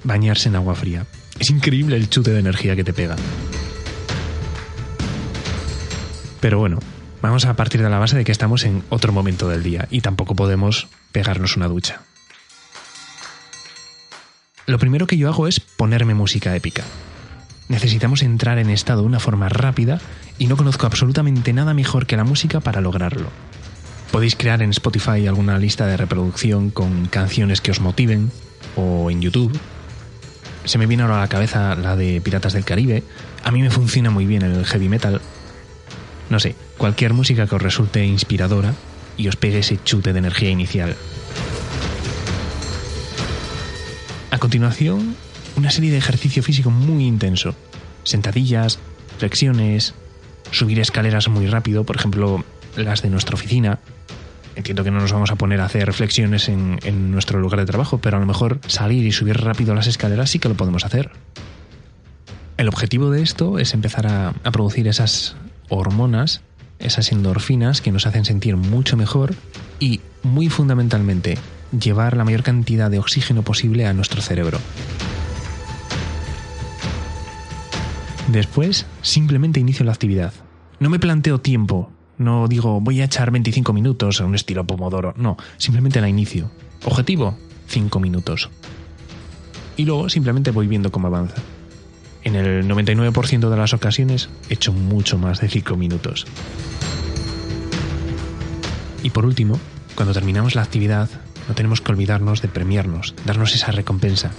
bañarse 0.03 0.47
en 0.47 0.55
agua 0.55 0.73
fría. 0.73 1.05
Es 1.37 1.49
increíble 1.49 1.97
el 1.97 2.09
chute 2.09 2.31
de 2.31 2.39
energía 2.39 2.75
que 2.75 2.85
te 2.85 2.93
pega. 2.93 3.17
Pero 6.39 6.59
bueno, 6.59 6.79
vamos 7.21 7.45
a 7.45 7.55
partir 7.55 7.81
de 7.81 7.89
la 7.89 7.99
base 7.99 8.15
de 8.15 8.23
que 8.23 8.31
estamos 8.31 8.63
en 8.63 8.83
otro 8.89 9.11
momento 9.11 9.49
del 9.49 9.63
día 9.63 9.87
y 9.91 10.01
tampoco 10.01 10.33
podemos 10.33 10.87
pegarnos 11.11 11.57
una 11.57 11.67
ducha. 11.67 12.01
Lo 14.65 14.79
primero 14.79 15.07
que 15.07 15.17
yo 15.17 15.29
hago 15.29 15.47
es 15.47 15.59
ponerme 15.59 16.13
música 16.13 16.55
épica. 16.55 16.83
Necesitamos 17.67 18.21
entrar 18.21 18.59
en 18.59 18.69
estado 18.69 19.01
de 19.01 19.07
una 19.07 19.19
forma 19.19 19.49
rápida 19.49 19.99
y 20.37 20.47
no 20.47 20.55
conozco 20.55 20.85
absolutamente 20.85 21.51
nada 21.51 21.73
mejor 21.73 22.05
que 22.05 22.15
la 22.15 22.23
música 22.23 22.61
para 22.61 22.79
lograrlo. 22.79 23.29
Podéis 24.11 24.35
crear 24.35 24.61
en 24.61 24.71
Spotify 24.71 25.27
alguna 25.27 25.59
lista 25.59 25.85
de 25.85 25.97
reproducción 25.97 26.69
con 26.71 27.07
canciones 27.07 27.61
que 27.61 27.71
os 27.71 27.81
motiven 27.81 28.31
o 28.75 29.11
en 29.11 29.21
YouTube. 29.21 29.57
Se 30.65 30.77
me 30.77 30.85
viene 30.85 31.03
ahora 31.03 31.17
a 31.17 31.21
la 31.21 31.27
cabeza 31.27 31.75
la 31.75 31.95
de 31.95 32.19
Piratas 32.21 32.53
del 32.53 32.65
Caribe. 32.65 33.03
A 33.43 33.51
mí 33.51 33.61
me 33.61 33.69
funciona 33.69 34.09
muy 34.09 34.25
bien 34.25 34.41
el 34.41 34.65
heavy 34.65 34.89
metal. 34.89 35.21
No 36.29 36.39
sé, 36.39 36.55
cualquier 36.77 37.13
música 37.13 37.47
que 37.47 37.55
os 37.55 37.61
resulte 37.61 38.05
inspiradora 38.05 38.73
y 39.17 39.27
os 39.27 39.35
pegue 39.35 39.59
ese 39.59 39.79
chute 39.83 40.13
de 40.13 40.19
energía 40.19 40.49
inicial. 40.49 40.95
A 44.31 44.37
continuación, 44.39 45.15
una 45.55 45.71
serie 45.71 45.91
de 45.91 45.97
ejercicio 45.97 46.43
físico 46.43 46.69
muy 46.69 47.05
intenso. 47.05 47.55
Sentadillas, 48.03 48.79
flexiones, 49.17 49.95
subir 50.51 50.79
escaleras 50.79 51.27
muy 51.29 51.47
rápido, 51.47 51.83
por 51.83 51.95
ejemplo, 51.95 52.43
las 52.77 53.01
de 53.01 53.09
nuestra 53.09 53.35
oficina. 53.35 53.79
Entiendo 54.55 54.83
que 54.83 54.91
no 54.91 54.99
nos 54.99 55.11
vamos 55.11 55.29
a 55.31 55.35
poner 55.35 55.61
a 55.61 55.65
hacer 55.65 55.93
flexiones 55.93 56.49
en, 56.49 56.79
en 56.83 57.11
nuestro 57.11 57.39
lugar 57.39 57.59
de 57.59 57.65
trabajo, 57.65 57.99
pero 57.99 58.17
a 58.17 58.19
lo 58.19 58.25
mejor 58.25 58.59
salir 58.67 59.05
y 59.05 59.11
subir 59.11 59.37
rápido 59.37 59.75
las 59.75 59.87
escaleras 59.87 60.29
sí 60.29 60.39
que 60.39 60.49
lo 60.49 60.55
podemos 60.55 60.83
hacer. 60.83 61.11
El 62.57 62.67
objetivo 62.67 63.11
de 63.11 63.21
esto 63.21 63.59
es 63.59 63.75
empezar 63.75 64.07
a, 64.07 64.29
a 64.29 64.51
producir 64.51 64.87
esas 64.87 65.35
hormonas, 65.69 66.41
esas 66.79 67.11
endorfinas 67.11 67.81
que 67.81 67.91
nos 67.91 68.07
hacen 68.07 68.25
sentir 68.25 68.57
mucho 68.57 68.97
mejor 68.97 69.35
y, 69.79 70.01
muy 70.23 70.49
fundamentalmente, 70.49 71.37
llevar 71.77 72.17
la 72.17 72.23
mayor 72.23 72.43
cantidad 72.43 72.89
de 72.89 72.99
oxígeno 72.99 73.43
posible 73.43 73.85
a 73.85 73.93
nuestro 73.93 74.21
cerebro. 74.21 74.59
Después, 78.27 78.85
simplemente 79.01 79.59
inicio 79.59 79.85
la 79.85 79.93
actividad. 79.93 80.33
No 80.79 80.89
me 80.89 80.99
planteo 80.99 81.39
tiempo. 81.39 81.91
No 82.17 82.47
digo 82.47 82.81
voy 82.81 83.01
a 83.01 83.05
echar 83.05 83.31
25 83.31 83.73
minutos 83.73 84.21
a 84.21 84.25
un 84.25 84.35
estilo 84.35 84.65
Pomodoro. 84.65 85.13
No, 85.17 85.37
simplemente 85.57 86.01
la 86.01 86.09
inicio. 86.09 86.49
Objetivo, 86.85 87.37
5 87.67 87.99
minutos. 87.99 88.49
Y 89.75 89.85
luego 89.85 90.09
simplemente 90.09 90.51
voy 90.51 90.67
viendo 90.67 90.91
cómo 90.91 91.07
avanza. 91.07 91.41
En 92.23 92.35
el 92.35 92.67
99% 92.67 93.49
de 93.49 93.57
las 93.57 93.73
ocasiones 93.73 94.29
he 94.49 94.55
hecho 94.55 94.73
mucho 94.73 95.17
más 95.17 95.39
de 95.39 95.49
5 95.49 95.77
minutos. 95.77 96.25
Y 99.03 99.11
por 99.11 99.25
último, 99.25 99.59
cuando 99.95 100.13
terminamos 100.13 100.55
la 100.55 100.63
actividad, 100.63 101.09
no 101.47 101.55
tenemos 101.55 101.81
que 101.81 101.91
olvidarnos 101.91 102.41
de 102.41 102.47
premiarnos, 102.47 103.13
darnos 103.25 103.55
esa 103.55 103.71
recompensa. 103.71 104.31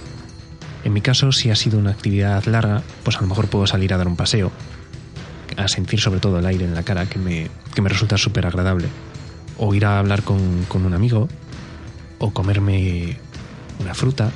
En 0.83 0.93
mi 0.93 1.01
caso, 1.01 1.31
si 1.31 1.49
ha 1.49 1.55
sido 1.55 1.79
una 1.79 1.91
actividad 1.91 2.43
larga, 2.45 2.83
pues 3.03 3.17
a 3.17 3.21
lo 3.21 3.27
mejor 3.27 3.47
puedo 3.47 3.65
salir 3.67 3.93
a 3.93 3.97
dar 3.97 4.07
un 4.07 4.15
paseo, 4.15 4.51
a 5.59 5.67
sentir 5.67 5.99
sobre 5.99 6.19
todo 6.19 6.39
el 6.39 6.45
aire 6.45 6.65
en 6.65 6.73
la 6.73 6.83
cara, 6.83 7.05
que 7.05 7.19
me, 7.19 7.47
que 7.73 7.81
me 7.81 7.89
resulta 7.89 8.17
súper 8.17 8.45
agradable. 8.45 8.87
O 9.57 9.73
ir 9.73 9.85
a 9.85 9.99
hablar 9.99 10.23
con, 10.23 10.65
con 10.67 10.85
un 10.85 10.93
amigo, 10.93 11.27
o 12.19 12.31
comerme 12.31 13.17
una 13.79 13.93
fruta, 13.93 14.31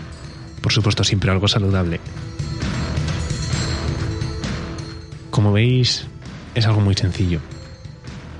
por 0.61 0.71
supuesto 0.71 1.03
siempre 1.03 1.31
algo 1.31 1.47
saludable. 1.47 1.99
Como 5.29 5.51
veis, 5.51 6.05
es 6.55 6.65
algo 6.65 6.81
muy 6.81 6.95
sencillo. 6.95 7.39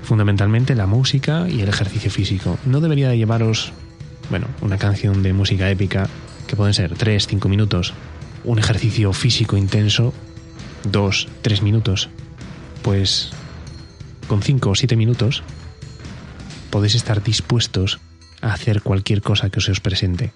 Fundamentalmente 0.02 0.74
la 0.74 0.86
música 0.86 1.48
y 1.48 1.60
el 1.60 1.68
ejercicio 1.68 2.10
físico. 2.10 2.58
No 2.66 2.80
debería 2.80 3.08
de 3.08 3.16
llevaros, 3.16 3.72
bueno, 4.30 4.46
una 4.60 4.78
canción 4.78 5.22
de 5.22 5.32
música 5.32 5.70
épica, 5.70 6.08
que 6.46 6.56
pueden 6.56 6.74
ser 6.74 6.94
3, 6.94 7.26
5 7.26 7.48
minutos, 7.48 7.94
un 8.44 8.58
ejercicio 8.58 9.12
físico 9.12 9.56
intenso, 9.56 10.12
2, 10.90 11.28
3 11.42 11.62
minutos. 11.62 12.10
Pues 12.84 13.30
con 14.28 14.42
5 14.42 14.70
o 14.70 14.74
7 14.74 14.94
minutos 14.94 15.42
podéis 16.68 16.94
estar 16.94 17.22
dispuestos 17.22 17.98
a 18.42 18.52
hacer 18.52 18.82
cualquier 18.82 19.22
cosa 19.22 19.48
que 19.48 19.62
se 19.62 19.72
os 19.72 19.80
presente. 19.80 20.32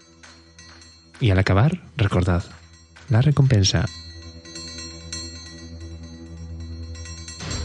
Y 1.21 1.31
al 1.31 1.39
acabar, 1.39 1.83
recordad, 1.97 2.43
la 3.11 3.21
recompensa. 3.21 3.85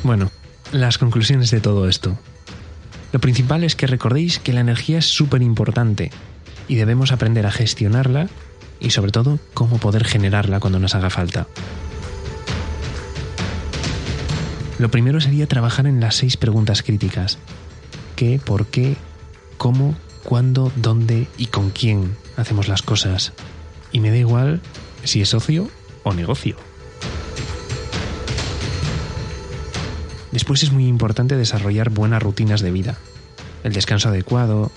Bueno, 0.03 0.31
las 0.73 0.97
conclusiones 0.97 1.49
de 1.49 1.61
todo 1.61 1.87
esto. 1.87 2.19
Lo 3.13 3.19
principal 3.19 3.63
es 3.63 3.77
que 3.77 3.87
recordéis 3.87 4.39
que 4.39 4.51
la 4.51 4.59
energía 4.59 4.97
es 4.97 5.05
súper 5.05 5.41
importante 5.43 6.11
y 6.67 6.75
debemos 6.75 7.13
aprender 7.13 7.45
a 7.45 7.51
gestionarla 7.51 8.27
y 8.81 8.89
sobre 8.89 9.13
todo 9.13 9.39
cómo 9.53 9.77
poder 9.77 10.03
generarla 10.03 10.59
cuando 10.59 10.79
nos 10.79 10.93
haga 10.93 11.09
falta. 11.09 11.47
Lo 14.83 14.91
primero 14.91 15.21
sería 15.21 15.47
trabajar 15.47 15.87
en 15.87 16.01
las 16.01 16.15
seis 16.15 16.35
preguntas 16.35 16.83
críticas. 16.83 17.37
¿Qué, 18.17 18.41
por 18.43 18.65
qué, 18.65 18.97
cómo, 19.55 19.95
cuándo, 20.25 20.73
dónde 20.75 21.29
y 21.37 21.45
con 21.45 21.69
quién 21.69 22.17
hacemos 22.35 22.67
las 22.67 22.81
cosas? 22.81 23.31
Y 23.93 24.01
me 24.01 24.09
da 24.09 24.17
igual 24.17 24.59
si 25.05 25.21
es 25.21 25.29
socio 25.29 25.69
o 26.03 26.13
negocio. 26.13 26.57
Después 30.33 30.63
es 30.63 30.73
muy 30.73 30.87
importante 30.87 31.37
desarrollar 31.37 31.89
buenas 31.89 32.21
rutinas 32.21 32.59
de 32.59 32.71
vida. 32.71 32.97
El 33.63 33.71
descanso 33.71 34.09
adecuado, 34.09 34.69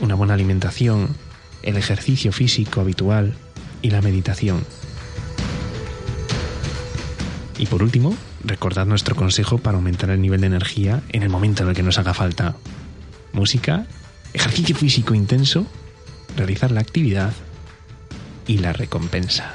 una 0.00 0.16
buena 0.16 0.34
alimentación, 0.34 1.16
el 1.62 1.78
ejercicio 1.78 2.30
físico 2.30 2.82
habitual 2.82 3.32
y 3.80 3.88
la 3.88 4.02
meditación. 4.02 4.66
Y 7.56 7.64
por 7.64 7.82
último, 7.82 8.14
recordad 8.46 8.86
nuestro 8.86 9.14
consejo 9.14 9.58
para 9.58 9.76
aumentar 9.76 10.10
el 10.10 10.20
nivel 10.20 10.40
de 10.40 10.46
energía 10.46 11.02
en 11.10 11.22
el 11.22 11.28
momento 11.28 11.62
en 11.62 11.70
el 11.70 11.74
que 11.74 11.82
nos 11.82 11.98
haga 11.98 12.14
falta. 12.14 12.56
Música 13.32 13.86
ejercicio 14.36 14.76
físico 14.76 15.14
intenso, 15.14 15.66
realizar 16.36 16.70
la 16.70 16.80
actividad 16.80 17.32
y 18.46 18.58
la 18.58 18.74
recompensa. 18.74 19.54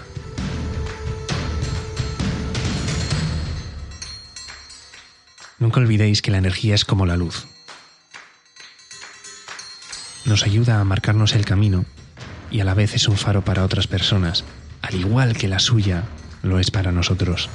Nunca 5.59 5.79
olvidéis 5.79 6.23
que 6.23 6.31
la 6.31 6.39
energía 6.39 6.73
es 6.73 6.83
como 6.83 7.05
la 7.05 7.15
luz. 7.15 7.45
Nos 10.25 10.43
ayuda 10.43 10.79
a 10.79 10.83
marcarnos 10.83 11.33
el 11.33 11.45
camino 11.45 11.85
y 12.49 12.61
a 12.61 12.65
la 12.65 12.73
vez 12.73 12.95
es 12.95 13.07
un 13.07 13.17
faro 13.17 13.43
para 13.43 13.63
otras 13.63 13.85
personas, 13.85 14.43
al 14.81 14.95
igual 14.95 15.37
que 15.37 15.47
la 15.47 15.59
suya 15.59 16.05
lo 16.41 16.57
es 16.57 16.71
para 16.71 16.91
nosotros. 16.91 17.49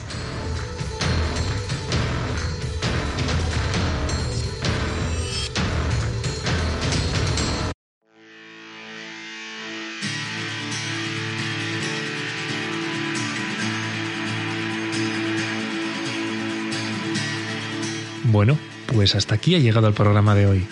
Bueno, 18.37 18.59
pues 18.93 19.15
hasta 19.15 19.35
aquí 19.35 19.55
ha 19.55 19.59
llegado 19.59 19.89
el 19.89 19.95
programa 19.95 20.35
de 20.35 20.47
hoy. 20.47 20.67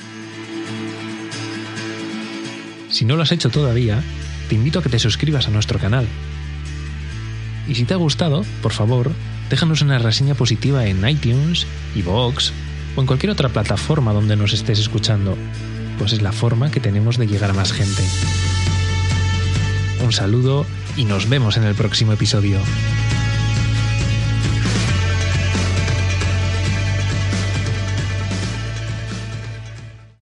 Si 2.90 3.06
no 3.06 3.16
lo 3.16 3.22
has 3.22 3.32
hecho 3.32 3.48
todavía, 3.48 4.02
te 4.50 4.54
invito 4.54 4.80
a 4.80 4.82
que 4.82 4.90
te 4.90 4.98
suscribas 4.98 5.48
a 5.48 5.50
nuestro 5.50 5.78
canal. 5.78 6.06
Y 7.66 7.74
si 7.74 7.84
te 7.84 7.94
ha 7.94 7.96
gustado, 7.96 8.44
por 8.60 8.72
favor, 8.74 9.12
déjanos 9.48 9.80
una 9.80 9.96
reseña 9.96 10.34
positiva 10.34 10.84
en 10.84 11.08
iTunes, 11.08 11.66
iVoox 11.94 12.50
o 12.96 13.00
en 13.00 13.06
cualquier 13.06 13.32
otra 13.32 13.48
plataforma 13.48 14.12
donde 14.12 14.36
nos 14.36 14.52
estés 14.52 14.78
escuchando, 14.78 15.34
pues 15.98 16.12
es 16.12 16.20
la 16.20 16.32
forma 16.32 16.70
que 16.70 16.80
tenemos 16.80 17.16
de 17.16 17.28
llegar 17.28 17.48
a 17.48 17.54
más 17.54 17.72
gente. 17.72 18.02
Un 20.04 20.12
saludo 20.12 20.66
y 20.98 21.06
nos 21.06 21.30
vemos 21.30 21.56
en 21.56 21.64
el 21.64 21.74
próximo 21.74 22.12
episodio. 22.12 22.58